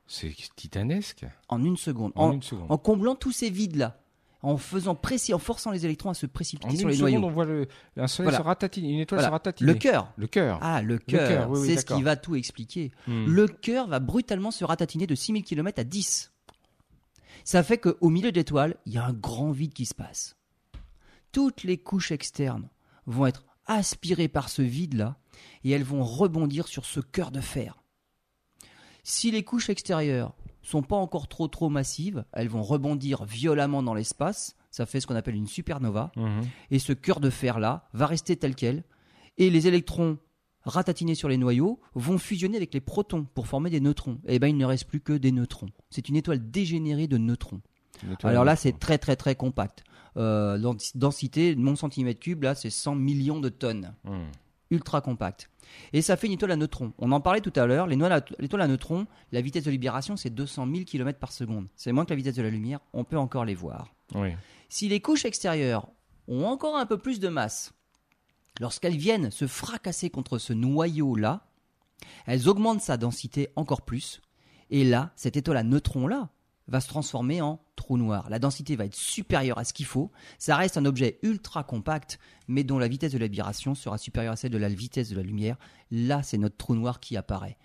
[0.08, 1.24] C'est titanesque.
[1.48, 2.10] En une seconde.
[2.16, 2.66] En, En, une seconde.
[2.70, 3.98] en comblant tous ces vides-là.
[4.44, 7.12] En faisant presser, en forçant les électrons à se En précipiter une sur les seconde,
[7.12, 7.26] noyaux.
[7.26, 8.38] on voit le, un soleil Voilà.
[8.38, 9.28] se ratatiner, une étoile Voilà.
[9.28, 9.72] se ratatiner.
[9.72, 10.12] Le cœur.
[10.16, 10.58] Le cœur.
[10.60, 12.90] Ah, le cœur, cœur, oui, oui, c'est ce qui va tout expliquer.
[13.06, 13.26] Hmm.
[13.26, 16.32] Le cœur va brutalement se ratatiner de 6000 km à 10.
[17.44, 20.34] Ça fait qu'au milieu de l'étoile, il y a un grand vide qui se passe.
[21.30, 22.68] Toutes les couches externes
[23.06, 25.16] vont être aspirées par ce vide-là
[25.62, 27.81] et elles vont rebondir sur ce cœur de fer.
[29.02, 33.94] Si les couches extérieures sont pas encore trop trop massives, elles vont rebondir violemment dans
[33.94, 34.56] l'espace.
[34.70, 36.42] Ça fait ce qu'on appelle une supernova Mhm.
[36.70, 38.84] et ce cœur de fer là va rester tel quel
[39.38, 40.18] et les électrons
[40.64, 44.20] ratatinés sur les noyaux vont fusionner avec les protons pour former des neutrons.
[44.28, 45.70] Et ben il ne reste plus que des neutrons.
[45.90, 47.60] C'est une étoile dégénérée de neutrons.
[48.28, 49.82] Alors là c'est très très très compact.
[50.16, 53.94] Euh, dens- densité mon centimètre cube là c'est 100 millions de tonnes.
[54.04, 54.26] Hmm.
[54.72, 55.48] Ultra compact.
[55.92, 56.92] Et ça fait une étoile à neutrons.
[56.98, 57.86] On en parlait tout à l'heure.
[57.86, 61.68] L'étoile à neutrons, la vitesse de libération c'est 200 000 km par seconde.
[61.76, 62.80] C'est moins que la vitesse de la lumière.
[62.92, 63.94] On peut encore les voir.
[64.14, 64.30] Oui.
[64.68, 65.88] Si les couches extérieures
[66.26, 67.72] ont encore un peu plus de masse,
[68.60, 71.46] lorsqu'elles viennent se fracasser contre ce noyau-là,
[72.26, 74.20] elles augmentent sa densité encore plus.
[74.70, 76.30] Et là, cette étoile à neutrons-là
[76.68, 78.28] va se transformer en trou noir.
[78.30, 80.10] La densité va être supérieure à ce qu'il faut.
[80.38, 84.36] Ça reste un objet ultra compact, mais dont la vitesse de libération sera supérieure à
[84.36, 85.56] celle de la vitesse de la lumière.
[85.90, 87.58] Là, c'est notre trou noir qui apparaît.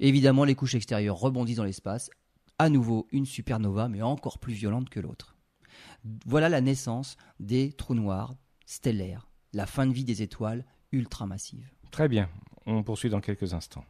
[0.00, 2.10] Évidemment, les couches extérieures rebondissent dans l'espace.
[2.58, 5.36] À nouveau, une supernova, mais encore plus violente que l'autre.
[6.26, 8.34] Voilà la naissance des trous noirs
[8.66, 11.70] stellaires, la fin de vie des étoiles ultramassives.
[11.90, 12.28] Très bien.
[12.66, 13.84] On poursuit dans quelques instants.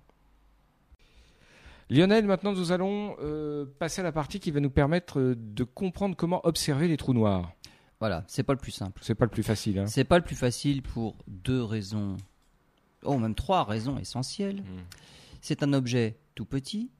[1.90, 5.64] Lionel, maintenant nous allons euh, passer à la partie qui va nous permettre euh, de
[5.64, 7.52] comprendre comment observer les trous noirs.
[7.98, 9.00] Voilà, c'est pas le plus simple.
[9.04, 9.80] C'est pas le plus facile.
[9.80, 9.86] Hein.
[9.88, 12.16] C'est pas le plus facile pour deux raisons,
[13.02, 14.62] oh même trois raisons essentielles.
[14.62, 14.84] Mm.
[15.40, 16.92] C'est un objet tout petit,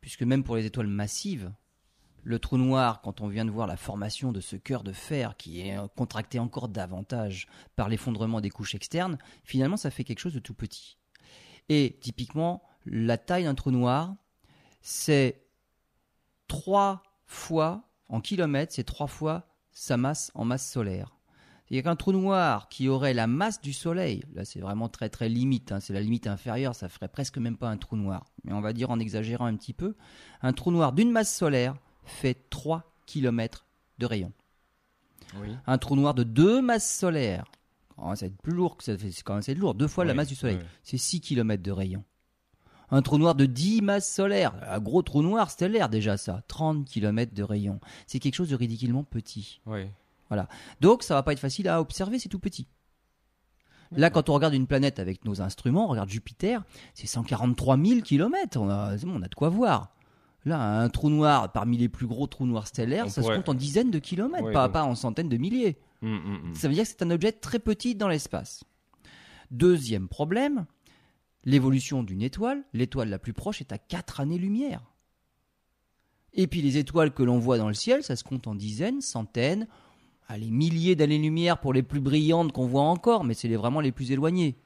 [0.00, 1.52] puisque même pour les étoiles massives,
[2.22, 5.36] le trou noir, quand on vient de voir la formation de ce cœur de fer
[5.36, 10.20] qui est euh, contracté encore davantage par l'effondrement des couches externes, finalement ça fait quelque
[10.20, 10.96] chose de tout petit.
[11.68, 14.14] Et typiquement, la taille d'un trou noir,
[14.80, 15.42] c'est
[16.48, 21.16] trois fois, en kilomètres, c'est trois fois sa masse en masse solaire.
[21.66, 25.30] C'est-à-dire qu'un trou noir qui aurait la masse du Soleil, là c'est vraiment très très
[25.30, 28.26] limite, hein, c'est la limite inférieure, ça ferait presque même pas un trou noir.
[28.44, 29.94] Mais on va dire en exagérant un petit peu,
[30.42, 33.64] un trou noir d'une masse solaire fait 3 km
[33.98, 34.32] de rayon.
[35.40, 35.48] Oui.
[35.66, 37.46] Un trou noir de deux masses solaires,
[37.96, 40.28] oh, ça va être plus lourd, ça fait- quand même lourd, deux fois la masse
[40.28, 40.66] du Soleil, oui.
[40.82, 42.04] c'est 6 km de rayon.
[42.92, 46.84] Un trou noir de 10 masses solaires, un gros trou noir stellaire déjà ça, 30
[46.86, 47.80] km de rayon.
[48.06, 49.60] C'est quelque chose de ridiculement petit.
[49.66, 49.86] Oui.
[50.80, 52.66] Donc ça va pas être facile à observer, c'est tout petit.
[53.94, 56.62] Là, quand on regarde une planète avec nos instruments, on regarde Jupiter,
[56.94, 58.58] c'est 143 000 km.
[58.58, 59.94] On a, bon, on a de quoi voir.
[60.46, 63.40] Là, un trou noir, parmi les plus gros trous noirs stellaires, On ça pourrait- se
[63.40, 65.76] compte en dizaines de kilomètres, Ouais, pas, donc- pas en centaines de milliers.
[66.00, 66.54] Mm, mm, mm.
[66.54, 68.64] Ça veut dire que c'est un objet très petit dans l'espace.
[69.50, 70.64] Deuxième problème,
[71.44, 72.64] l'évolution d'une étoile.
[72.72, 74.82] L'étoile la plus proche est à 4 années-lumière.
[76.34, 79.02] Et puis les étoiles que l'on voit dans le ciel, ça se compte en dizaines,
[79.02, 79.66] centaines,
[80.28, 84.12] allez, milliers d'années-lumière pour les plus brillantes qu'on voit encore, mais c'est vraiment les plus
[84.12, 84.56] éloignées.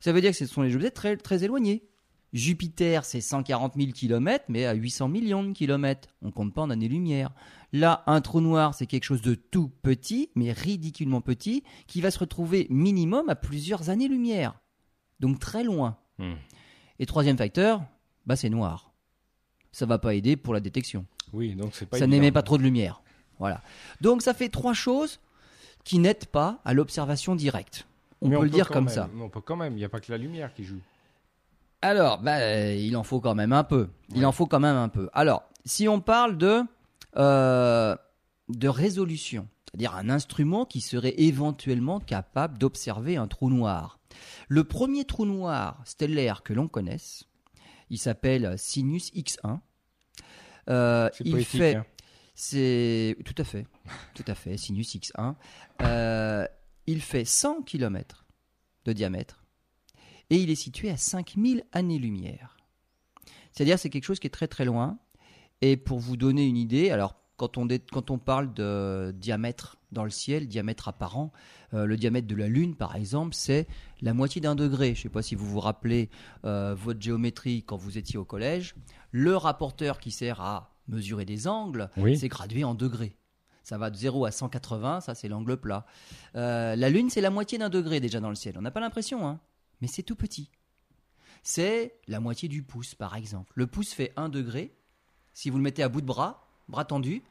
[0.00, 1.84] Ça veut dire que ce sont les objets très, éloignés.
[2.32, 6.08] Jupiter, c'est 140 000 km, mais à 800 millions de kilomètres.
[6.22, 7.32] On compte pas en années-lumière.
[7.72, 12.10] Là, un trou noir, c'est quelque chose de tout petit, mais ridiculement petit, qui va
[12.10, 14.60] se retrouver minimum à plusieurs années-lumière.
[15.20, 15.96] Donc très loin.
[16.18, 16.32] Mm.
[16.98, 17.82] Et troisième facteur,
[18.26, 18.90] bah c'est noir.
[19.72, 21.06] Ça va pas aider pour la détection.
[21.32, 23.02] Oui, donc c'est pas ça n'émet pas trop de lumière.
[23.38, 23.62] Voilà.
[24.00, 25.20] Donc ça fait trois choses
[25.84, 27.86] qui n'aident pas à l'observation directe.
[28.20, 28.94] On Mais peut le dire comme même.
[28.94, 29.08] ça.
[29.14, 29.74] Mais on peut quand même.
[29.74, 30.80] Il n'y a pas que la lumière qui joue.
[31.82, 33.88] Alors, bah, il en faut quand même un peu.
[34.10, 34.24] Il Ouais.
[34.26, 35.08] en faut quand même un peu.
[35.14, 36.60] Alors, si on parle de,
[37.16, 37.96] euh,
[38.50, 43.98] de résolution, c'est-à-dire un instrument qui serait éventuellement capable d'observer un trou noir.
[44.48, 47.24] Le premier trou noir stellaire que l'on connaisse,
[47.90, 49.60] il s'appelle Sinus X1.
[50.68, 51.86] Euh, C'est il fait, hein.
[52.34, 53.66] c'est tout à fait,
[54.14, 55.34] tout à fait, Sinus X1.
[55.82, 56.46] Euh,
[56.86, 58.26] il fait 100 km
[58.84, 59.44] de diamètre
[60.30, 62.56] et il est situé à 5000 années-lumière.
[63.52, 64.98] C'est-à-dire c'est quelque chose qui est très très loin.
[65.62, 69.76] Et pour vous donner une idée, alors quand on, dé- quand on parle de diamètre
[69.92, 71.32] dans le ciel, diamètre apparent,
[71.74, 73.66] euh, le diamètre de la Lune par exemple, c'est
[74.00, 74.94] la moitié d'un degré.
[74.94, 76.10] Je ne sais pas si vous vous rappelez
[76.44, 78.74] euh, votre géométrie quand vous étiez au collège.
[79.10, 82.16] Le rapporteur qui sert à mesurer des angles, Oui.
[82.18, 83.16] c'est gradué en degrés.
[83.62, 85.84] Ça va de 0 à 180, ça c'est l'angle plat.
[86.34, 88.56] Euh, la Lune, c'est la moitié d'un degré déjà dans le ciel.
[88.58, 89.38] On n'a pas l'impression, hein,
[89.80, 90.50] mais c'est tout petit.
[91.42, 93.52] C'est la moitié du pouce, par exemple.
[93.54, 94.74] Le pouce fait 1 degré,
[95.32, 97.22] si vous le mettez à bout de bras, bras tendu,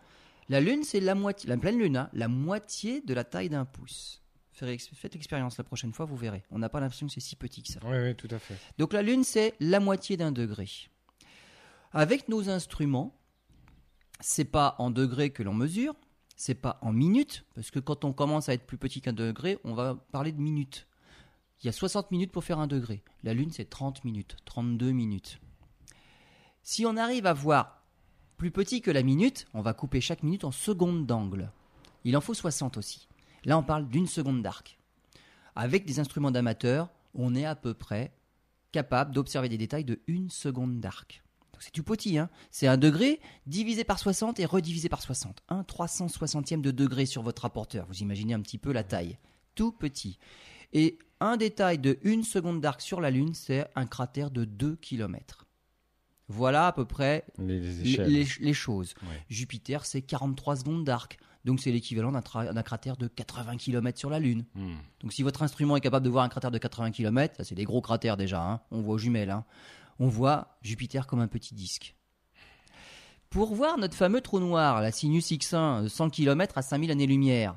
[0.49, 3.65] la Lune, c'est la moitié, la pleine Lune, hein, la moitié de la taille d'un
[3.65, 4.21] pouce.
[4.51, 6.43] Faites l'expérience la prochaine fois, vous verrez.
[6.51, 7.79] On n'a pas l'impression que c'est si petit que ça.
[7.85, 8.55] Oui, oui, tout à fait.
[8.77, 10.67] Donc la Lune, c'est la moitié d'un degré.
[11.93, 13.17] Avec nos instruments,
[14.19, 15.95] c'est pas en degrés que l'on mesure,
[16.35, 19.59] c'est pas en minutes, parce que quand on commence à être plus petit qu'un degré,
[19.63, 20.87] on va parler de minutes.
[21.61, 23.03] Il y a 60 minutes pour faire un degré.
[23.23, 25.39] La Lune, c'est 30 minutes, 32 minutes.
[26.63, 27.78] Si on arrive à voir
[28.39, 31.51] plus petit que la minute, on va couper chaque minute en secondes d'angle.
[32.05, 33.09] Il en faut 60 aussi.
[33.43, 34.79] Là, on parle d'une seconde d'arc.
[35.57, 38.13] Avec des instruments d'amateur, on est à peu près
[38.71, 41.21] capable d'observer des détails de une seconde d'arc.
[41.59, 45.43] C'est tout petit, hein c'est un degré divisé par 60 et redivisé par 60.
[45.49, 47.85] Un 360e de degré sur votre rapporteur.
[47.87, 49.17] Vous imaginez un petit peu la taille.
[49.55, 50.17] Tout petit.
[50.71, 54.77] Et un détail de une seconde d'arc sur la Lune, c'est un cratère de 2
[54.77, 55.48] km.
[56.29, 58.93] Voilà à peu près les, choses.
[59.29, 61.17] Jupiter, c'est 43 secondes d'arc.
[61.43, 64.45] Donc c'est l'équivalent d'un cratère de 80 km sur la Lune.
[64.53, 64.75] Hmm.
[65.01, 67.55] Donc si votre instrument est capable de voir un cratère de 80 km, ça c'est
[67.55, 68.61] des gros cratères déjà, hein.
[68.71, 69.45] on voit aux jumelles, hein.
[69.99, 71.95] on voit Jupiter comme un petit disque.
[73.29, 77.55] Pour voir notre fameux trou noir, la Sinus X1, 100 km à 5000 années-lumière,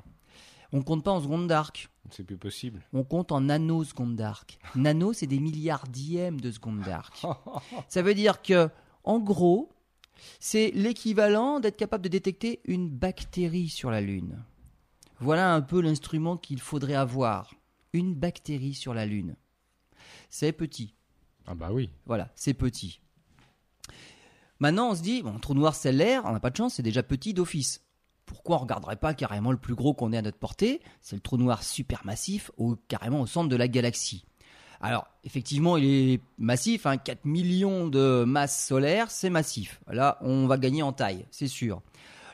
[0.72, 1.90] on compte pas en secondes d'arc.
[2.10, 2.82] C'est plus possible.
[2.92, 4.58] On compte en nanosecondes d'arc.
[4.74, 7.22] Nano, c'est des milliardièmes de secondes d'arc.
[7.88, 8.68] ça veut dire que,
[9.04, 9.70] en gros,
[10.40, 14.42] c'est l'équivalent d'être capable de détecter une bactérie sur la Lune.
[15.20, 17.54] Voilà un peu l'instrument qu'il faudrait avoir.
[17.92, 19.36] Une bactérie sur la Lune.
[20.30, 20.94] C'est petit.
[21.46, 21.90] Ah bah oui.
[22.06, 23.00] Voilà, c'est petit.
[24.58, 27.02] Maintenant, on se dit, bon, trou noir l'air, on n'a pas de chance, c'est déjà
[27.02, 27.82] petit d'office.
[28.32, 31.16] Pourquoi on ne regarderait pas carrément le plus gros qu'on ait à notre portée C'est
[31.16, 34.24] le trou noir supermassif, au, carrément au centre de la galaxie.
[34.80, 39.80] Alors, effectivement, il est massif, 4 hein, millions de masses solaires, c'est massif.
[39.86, 41.82] Là, on va gagner en taille, c'est sûr.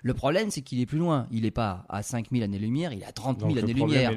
[0.03, 1.27] Le problème, c'est qu'il est plus loin.
[1.31, 4.13] Il n'est pas à 5000 années-lumière, il est à 30 000 années-lumière.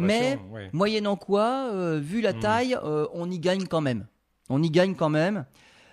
[0.00, 0.38] Mais,
[0.72, 2.40] moyennant quoi, euh, vu la hmm.
[2.40, 4.06] taille, euh, on y gagne quand même.
[4.50, 5.46] On y gagne quand même.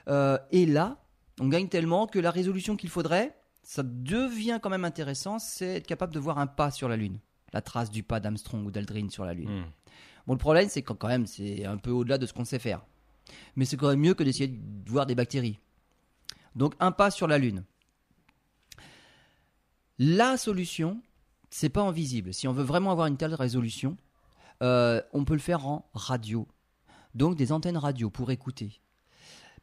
[0.10, 0.98] Euh, et là,
[1.39, 5.88] on gagne tellement que la résolution qu'il faudrait, ça devient quand même intéressant, c'est être
[5.88, 7.19] capable de voir un pas sur la Lune.
[7.54, 9.62] La trace du pas d'Armstrong ou d'Aldrin sur la Lune.
[9.62, 9.65] Hmm.
[10.28, 12.60] Bon, le problème, c'est que quand même, c'est un peu au-delà de ce qu'on sait
[12.60, 12.86] faire.
[13.56, 15.60] Mais c'est quand même mieux que d'essayer de voir des bactéries.
[16.56, 17.63] Donc, un pas sur la Lune.
[19.98, 21.02] La solution,
[21.50, 22.34] c'est pas en visible.
[22.34, 23.98] Si on veut vraiment avoir une telle résolution,
[24.62, 26.48] euh, on peut le faire en radio.
[27.15, 28.82] Donc, des antennes radio pour écouter.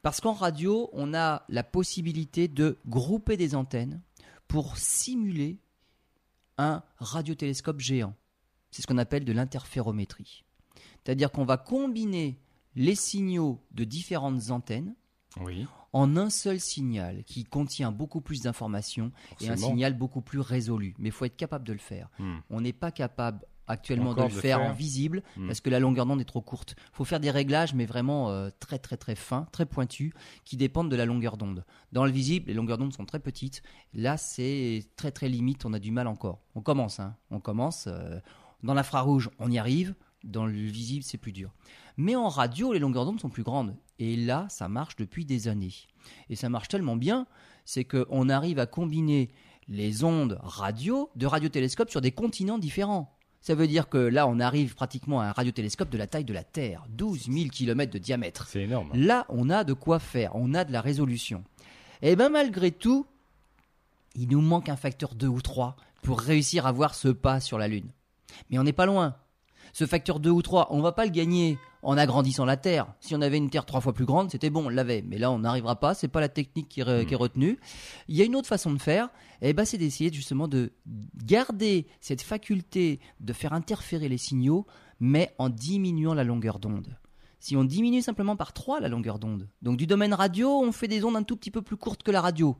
[0.06, 4.00] Parce qu'en radio, on a la possibilité de grouper des antennes
[4.46, 5.58] pour simuler
[6.58, 8.14] un radiotélescope géant.
[8.70, 10.44] C'est ce qu'on appelle de l'interférométrie.
[11.02, 12.38] C'est-à-dire qu'on va combiner
[12.76, 14.94] les signaux de différentes antennes
[15.92, 20.94] en un seul signal qui contient beaucoup plus d'informations et un signal beaucoup plus résolu.
[21.00, 22.10] Mais il faut être capable de le faire.
[22.20, 22.36] Hmm.
[22.48, 25.46] On n'est pas capable actuellement de le faire, en visible hmm.
[25.46, 26.74] parce que la longueur d'onde est trop courte.
[26.78, 30.12] Il faut faire des réglages, mais vraiment euh, très très très fins, très pointus,
[30.44, 31.64] qui dépendent de la longueur d'onde.
[31.92, 33.62] Dans le visible, les longueurs d'onde sont très petites.
[33.94, 35.64] Là, c'est très très limite.
[35.64, 36.40] On a du mal encore.
[36.54, 37.16] On commence, hein.
[37.30, 37.86] On commence.
[37.86, 38.20] Euh,
[38.62, 39.94] dans l'infrarouge, on y arrive.
[40.24, 41.52] Dans le visible, c'est plus dur.
[41.96, 43.76] Mais en radio, les longueurs d'onde sont plus grandes.
[43.98, 45.74] Et là, ça marche depuis des années.
[46.28, 47.26] Et ça marche tellement bien,
[47.64, 49.30] c'est qu'on arrive à combiner
[49.68, 53.15] les ondes radio de radiotélescopes sur des continents différents.
[53.46, 56.32] Ça veut dire que là, on arrive pratiquement à un radiotélescope de la taille de
[56.32, 58.48] la Terre, 12 000 km de diamètre.
[58.48, 58.90] C'est énorme.
[58.92, 61.44] Là, on a de quoi faire, on a de la résolution.
[62.02, 63.06] Et eh bien malgré tout,
[64.16, 67.56] il nous manque un facteur 2 ou 3 pour réussir à voir ce pas sur
[67.56, 67.88] la Lune.
[68.50, 69.14] Mais on n'est pas loin
[69.72, 72.88] ce facteur 2 ou 3, on va pas le gagner en agrandissant la Terre.
[72.98, 75.04] Si on avait une Terre trois fois plus grande, c'était bon, on l'avait.
[75.06, 75.94] Mais là, on n'arrivera pas.
[75.94, 77.14] C'est pas la technique qui, est hmm.
[77.14, 77.60] retenue.
[78.08, 79.06] Il y a une autre façon de faire.
[79.40, 80.72] Et eh ben, c'est d'essayer justement de
[81.14, 84.66] garder cette faculté de faire interférer les signaux,
[84.98, 86.98] mais en diminuant la longueur d'onde.
[87.38, 90.88] Si on diminue simplement par 3 la longueur d'onde, donc du domaine radio, on fait
[90.88, 92.56] des ondes un tout petit peu plus courtes que la radio.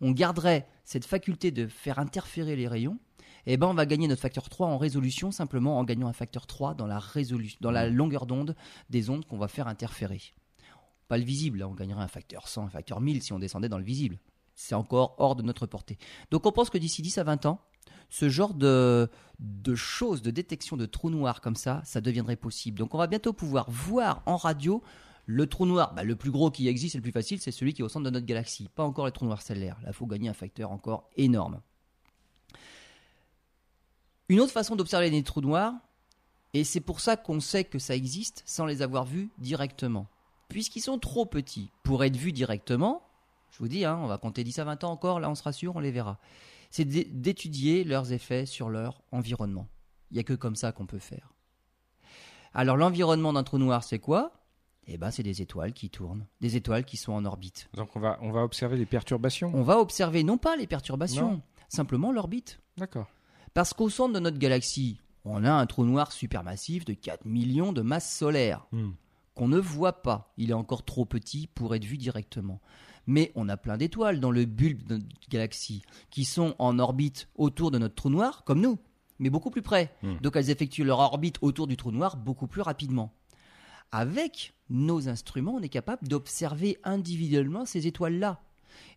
[0.00, 2.98] On garderait cette faculté de faire interférer les rayons,
[3.46, 6.46] eh ben on va gagner notre facteur 3 en résolution simplement en gagnant un facteur
[6.46, 8.54] 3 dans la, résolution, dans la longueur d'onde
[8.90, 10.20] des ondes qu'on va faire interférer.
[11.08, 13.68] Pas le visible, là on gagnerait un facteur 100, un facteur 1000 si on descendait
[13.68, 14.18] dans le visible.
[14.54, 15.98] C'est encore hors de notre portée.
[16.30, 17.60] Donc on pense que d'ici 10 à 20 ans,
[18.10, 19.08] ce genre de,
[19.74, 22.78] choses, de détection de trous noirs comme ça, ça deviendrait possible.
[22.78, 24.82] Donc on va bientôt pouvoir voir en radio
[25.24, 27.80] le trou noir, bah, le plus gros qui existe le plus facile, c'est celui qui
[27.82, 28.68] est au centre de notre galaxie.
[28.74, 29.78] Pas encore les trous noirs stellaires.
[29.82, 31.60] Là, il faut gagner un facteur encore énorme.
[34.32, 35.74] Une autre façon d'observer les trous noirs,
[36.54, 40.06] et c'est pour ça qu'on sait que ça existe sans les avoir vus directement.
[40.48, 43.02] Puisqu'ils sont trop petits pour être vus directement,
[43.50, 45.52] Je vous dis, hein, on va compter 10 à 20 ans encore, là on sera
[45.52, 46.18] sûr, on les verra.
[46.70, 49.68] C'est d'é- d'étudier leurs effets sur leur environnement.
[50.10, 51.34] Il n'y a que comme ça qu'on peut faire.
[52.54, 54.32] Alors l'environnement d'un trou noir, c'est quoi?
[54.86, 57.68] Eh ben, c'est des étoiles qui tournent, des étoiles qui sont en orbite.
[57.74, 59.52] Donc on va, on va observer les perturbations.
[59.54, 61.42] On va observer non pas les perturbations, Non.
[61.68, 62.58] simplement l'orbite.
[62.78, 63.08] D'accord.
[63.54, 67.72] Parce qu'au centre de notre galaxie, on a un trou noir supermassif de 4 millions
[67.72, 68.90] de masses solaires Hmm.
[69.34, 70.32] qu'on ne voit pas.
[70.36, 72.60] Il est encore trop petit pour être vu directement.
[73.06, 77.28] Mais on a plein d'étoiles dans le bulbe de notre galaxie qui sont en orbite
[77.34, 78.78] autour de notre trou noir, comme nous,
[79.18, 79.92] mais beaucoup plus près.
[80.02, 80.16] Hmm.
[80.22, 83.12] Donc elles effectuent leur orbite autour du trou noir beaucoup plus rapidement.
[83.90, 88.40] Avec nos instruments, on est capable d'observer individuellement ces étoiles-là.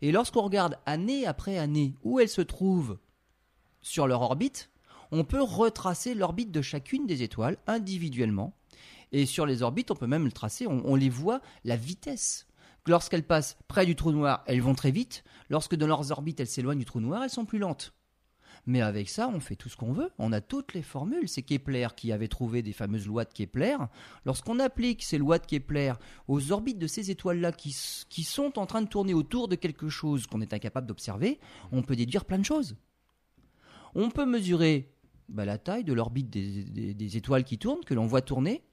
[0.02, 2.98] Et lorsqu'on regarde année après année où elles se trouvent
[3.86, 4.72] sur leur orbite,
[5.12, 8.58] on peut retracer l'orbite de chacune des étoiles individuellement.
[9.12, 12.48] Et sur les orbites, on peut même le tracer, on, les voit, la vitesse.
[12.88, 15.24] Lorsqu'elles passent près du trou noir, elles vont très vite.
[15.52, 17.94] Lorsque dans leurs orbites, elles s'éloignent du trou noir, elles sont plus lentes.
[18.66, 20.10] Mais avec ça, on fait tout ce qu'on veut.
[20.18, 21.30] On a toutes les formules.
[21.30, 23.78] C'est Kepler qui avait trouvé des fameuses lois de Kepler.
[24.26, 25.94] Lorsqu'on applique ces lois de Kepler
[26.28, 30.26] aux orbites de ces étoiles-là qui sont en train de tourner autour de quelque chose
[30.26, 31.40] qu'on est incapable d'observer,
[31.72, 32.76] on peut déduire plein de choses.
[33.96, 34.92] On peut mesurer
[35.30, 38.64] bah, la taille de l'orbite des, des- des étoiles qui tournent, que l'on voit tourner,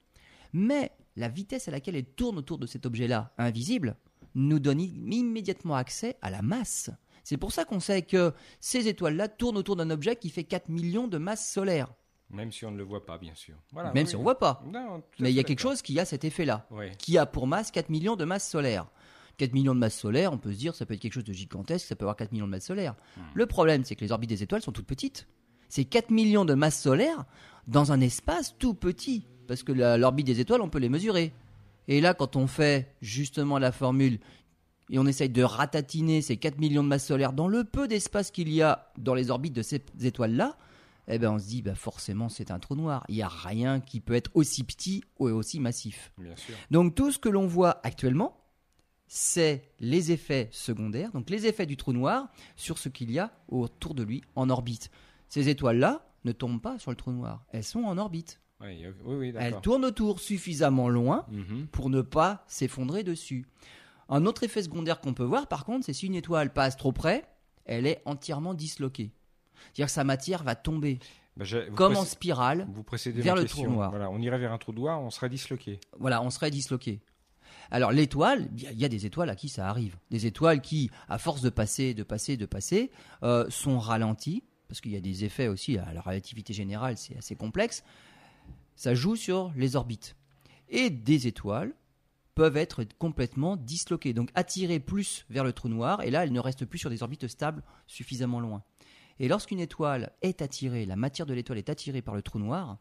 [0.53, 3.95] mais la vitesse à laquelle elles tournent autour de cet objet-là, invisible,
[4.35, 6.89] nous donne immédiatement accès à la masse.
[7.23, 10.69] C'est pour ça qu'on sait que ces étoiles-là tournent autour d'un objet qui fait 4
[10.69, 11.93] millions de masses solaires.
[12.29, 13.55] Même si on ne le voit pas, bien sûr.
[13.71, 14.09] Voilà, Même oui.
[14.09, 14.63] si on ne voit pas.
[14.65, 17.69] Non, Mais il y a quelque chose qui a cet effet-là, qui a pour masse
[17.69, 18.87] 4 millions de masses solaires.
[19.37, 21.33] 4 millions de masses solaires, on peut se dire, ça peut être quelque chose de
[21.33, 22.95] gigantesque, ça peut avoir 4 millions de masses solaires.
[23.33, 25.27] Le problème, c'est que les orbites des étoiles sont toutes petites.
[25.69, 27.25] C'est 4 millions de masses solaires
[27.67, 29.25] dans un espace tout petit.
[29.47, 31.33] Parce que l'orbite des étoiles, on peut les mesurer.
[31.87, 34.19] Et là, quand on fait justement la formule
[34.89, 38.31] et on essaye de ratatiner ces 4 millions de masses solaires dans le peu d'espace
[38.31, 40.57] qu'il y a dans les orbites de ces étoiles-là,
[41.07, 43.03] eh ben on se dit, bah forcément, c'est un trou noir.
[43.09, 46.13] Il n'y a rien qui peut être aussi petit ou aussi massif.
[46.17, 46.55] Bien sûr.
[46.71, 48.37] Donc tout ce que l'on voit actuellement,
[49.15, 53.31] c'est les effets secondaires, donc les effets du trou noir sur ce qu'il y a
[53.47, 54.89] autour de lui en orbite.
[55.29, 58.39] Ces étoiles-là ne tombent pas sur le trou noir, elles sont en orbite.
[58.59, 61.67] Oui, oui, Elles tournent autour suffisamment loin Mhm.
[61.67, 63.45] pour ne pas s'effondrer dessus.
[64.09, 66.91] Un autre effet secondaire qu'on peut voir, par contre, c'est si une étoile passe trop
[66.91, 67.23] près,
[67.65, 69.11] elle est entièrement disloquée.
[69.65, 70.97] C'est-à-dire que sa matière va tomber,
[71.37, 71.45] Bah,
[71.75, 72.67] comme en spirale.
[72.73, 72.83] Vous
[73.21, 73.91] vers le trou noir.
[73.91, 75.79] Voilà, on irait vers un trou noir, on serait disloqué.
[75.99, 76.99] Voilà, on serait disloqué.
[77.73, 79.97] Alors l'étoile, il y a- des étoiles à qui ça arrive.
[80.11, 82.91] Des étoiles qui, à force de passer, de passer, de passer,
[83.23, 87.17] euh, sont ralenties, parce qu'il y a des effets aussi, à la relativité générale, c'est
[87.17, 87.83] assez complexe.
[88.75, 90.15] Ça joue sur les orbites.
[90.69, 91.73] Et des étoiles
[92.35, 96.39] peuvent être complètement disloquées, donc attirées plus vers le trou noir, et là, elles ne
[96.39, 98.63] restent plus sur des orbites stables suffisamment loin.
[99.19, 102.77] Et lorsqu'une étoile est attirée, la matière de l'étoile est attirée par le trou noir,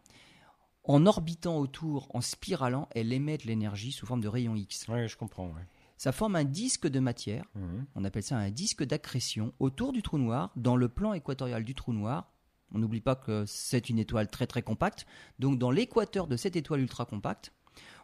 [0.84, 4.86] en orbitant autour, en spiralant, elle émet de l'énergie sous forme de rayons X.
[4.88, 5.46] Oui, je comprends.
[5.48, 5.66] ouais.
[5.96, 7.86] Ça forme un disque de matière, Mhm.
[7.94, 11.74] on appelle ça un disque d'accrétion, autour du trou noir, dans le plan équatorial du
[11.76, 12.32] trou noir.
[12.74, 15.06] On n'oublie pas que c'est une étoile très très compacte.
[15.38, 17.52] Donc dans l'équateur de cette étoile ultra compacte,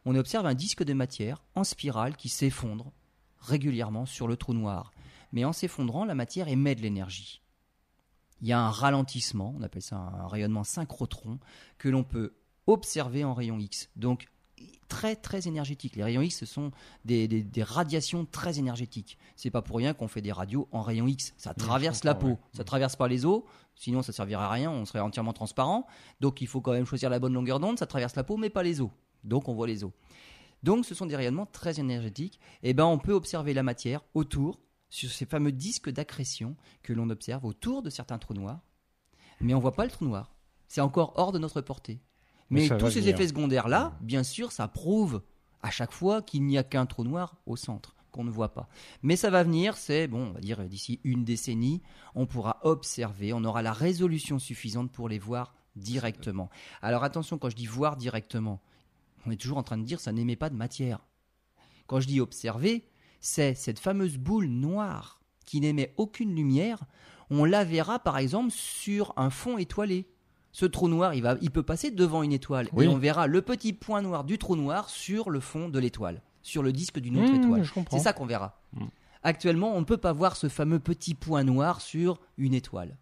[0.04, 2.92] on observe un disque de matière en spirale qui s'effondre
[3.40, 4.92] régulièrement sur le trou noir.
[5.32, 7.42] Mais en s'effondrant, la matière émet de l'énergie.
[8.40, 11.40] Il y a un ralentissement, on appelle ça un rayonnement synchrotron,
[11.78, 12.34] que l'on peut
[12.68, 13.88] observer en rayon X.
[13.96, 14.28] Donc
[14.88, 15.96] très très énergétique.
[15.96, 16.70] Les rayons X, ce sont
[17.04, 19.18] des, des- des radiations très énergétiques.
[19.37, 21.35] C'est pas pour rien qu'on fait des radios en rayons X.
[21.37, 23.42] Ça traverse la peau, ça traverse pas les os.
[23.74, 24.70] Sinon, ça servirait à rien.
[24.70, 25.87] On serait entièrement transparent.
[26.20, 27.78] Donc, il faut quand même choisir la bonne longueur d'onde.
[27.78, 28.90] Ça traverse la peau, mais pas les os.
[29.24, 29.92] Donc, on voit les os.
[30.64, 32.40] Donc, ce sont des rayonnements très énergétiques.
[32.64, 37.09] Et ben, on peut observer la matière autour, sur ces fameux disques d'accrétion que l'on
[37.11, 38.61] observe autour de certains trous noirs.
[39.40, 40.35] Mais on voit pas le trou noir.
[40.66, 42.00] C'est encore hors de notre portée.
[42.50, 43.14] Mais tous ces venir.
[43.14, 45.22] effets secondaires-là, bien sûr, ça prouve
[45.62, 48.68] à chaque fois qu'il n'y a qu'un trou noir au centre, qu'on ne voit pas.
[49.02, 51.83] Mais ça va venir, c'est, bon, on va dire d'ici une décennie,
[52.14, 56.50] on pourra observer, on aura la résolution suffisante pour les voir directement.
[56.83, 58.60] Alors attention, quand je dis voir directement,
[59.27, 61.06] on est toujours en train de dire ça n'émet pas de matière.
[61.87, 62.85] Quand je dis observer,
[63.20, 66.85] c'est cette fameuse boule noire qui n'émet aucune lumière.
[67.31, 70.06] On la verra par exemple sur un fond étoilé.
[70.59, 72.87] Ce trou noir, il, va, il peut passer devant une étoile Oui.
[72.87, 76.21] et on verra le petit point noir du trou noir sur le fond de l'étoile,
[76.42, 77.65] sur le disque d'une autre Mmh, étoile.
[77.92, 78.61] C'est ça qu'on verra.
[78.73, 78.87] Mmh.
[79.23, 82.96] Actuellement, on ne peut pas voir ce fameux petit point noir sur une étoile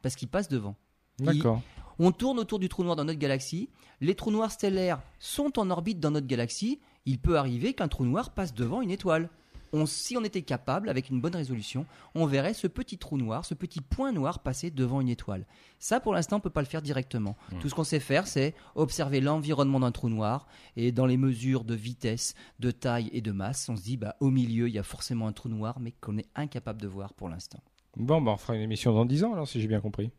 [0.00, 0.76] parce qu'il passe devant.
[1.18, 1.60] D'accord.
[1.98, 3.68] On tourne autour du trou noir dans notre galaxie.
[4.00, 6.80] Les trous noirs stellaires sont en orbite dans notre galaxie.
[7.04, 9.28] Il peut arriver qu'un trou noir passe devant une étoile.
[9.72, 13.44] On, si on était capable, avec une bonne résolution, on verrait ce petit trou noir,
[13.44, 15.46] ce petit point noir passer devant une étoile.
[15.78, 17.36] Ça, pour l'instant, on ne peut pas le faire directement.
[17.52, 17.58] Hmm.
[17.58, 20.46] Tout ce qu'on sait faire, c'est observer l'environnement d'un trou noir
[20.76, 24.16] et dans les mesures de vitesse, de taille et de masse, on se dit, bah,
[24.20, 27.14] au milieu, il y a forcément un trou noir, mais qu'on est incapable de voir
[27.14, 27.60] pour l'instant.
[27.96, 30.10] Bon, bah, on fera une émission dans 10 ans, alors, si j'ai bien compris.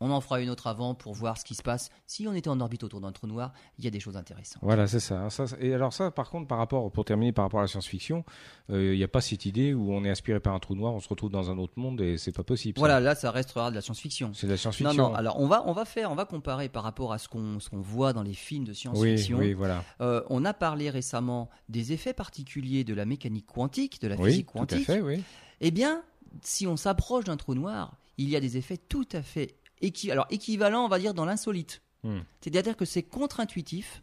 [0.00, 1.88] On en fera une autre avant pour voir ce qui se passe.
[2.06, 4.62] Si on était en orbite autour d'un trou noir, il y a des choses intéressantes.
[4.62, 5.30] Voilà, c'est ça.
[5.30, 5.44] ça.
[5.58, 8.24] Et alors ça, par contre, par rapport, pour terminer, par rapport à la science-fiction,
[8.70, 10.92] euh, il n'y a pas cette idée où on est aspiré par un trou noir,
[10.92, 12.76] on se retrouve dans un autre monde et c'est pas possible.
[12.76, 12.80] ça.
[12.80, 14.32] Voilà, là, ça restera de la science-fiction.
[14.34, 14.94] C'est de la Non, science-fiction.
[15.08, 17.58] non, alors on va, on va faire, on va comparer par rapport à ce qu'on
[17.60, 19.38] ce qu'on voit dans les films de oui, science-fiction.
[19.38, 19.82] oui, voilà.
[20.02, 24.30] Euh, on a parlé récemment des effets particuliers de la mécanique quantique, de la Oui,
[24.30, 24.84] physique tout à quantique.
[24.84, 25.22] fait, oui.
[25.62, 26.02] Eh bien,
[26.42, 30.10] si on s'approche d'un trou noir, il y a des effets tout à fait équi-
[30.10, 31.82] alors, équivalents, on va dire, dans l'insolite.
[32.02, 32.20] Hmm.
[32.40, 34.02] C'est-à-dire que c'est contre-intuitif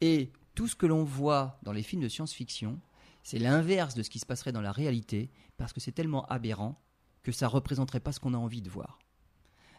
[0.00, 2.78] et tout ce que l'on voit dans les films de science-fiction,
[3.22, 6.80] c'est l'inverse de ce qui se passerait dans la réalité parce que c'est tellement aberrant
[7.22, 8.98] que ça représenterait pas ce qu'on a envie de voir.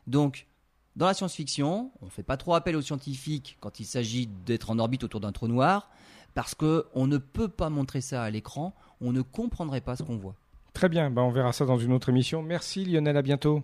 [0.08, 0.48] Donc,
[0.96, 4.70] dans la science-fiction, on ne fait pas trop appel aux scientifiques quand il s'agit d'être
[4.72, 5.90] en orbite autour d'un trou noir
[6.34, 10.04] parce que on ne peut pas montrer ça à l'écran, on ne comprendrait pas ce
[10.04, 10.36] qu'on voit.
[10.74, 12.42] Très bien, bah, on verra ça dans une autre émission.
[12.44, 13.64] Merci Lionel, à bientôt.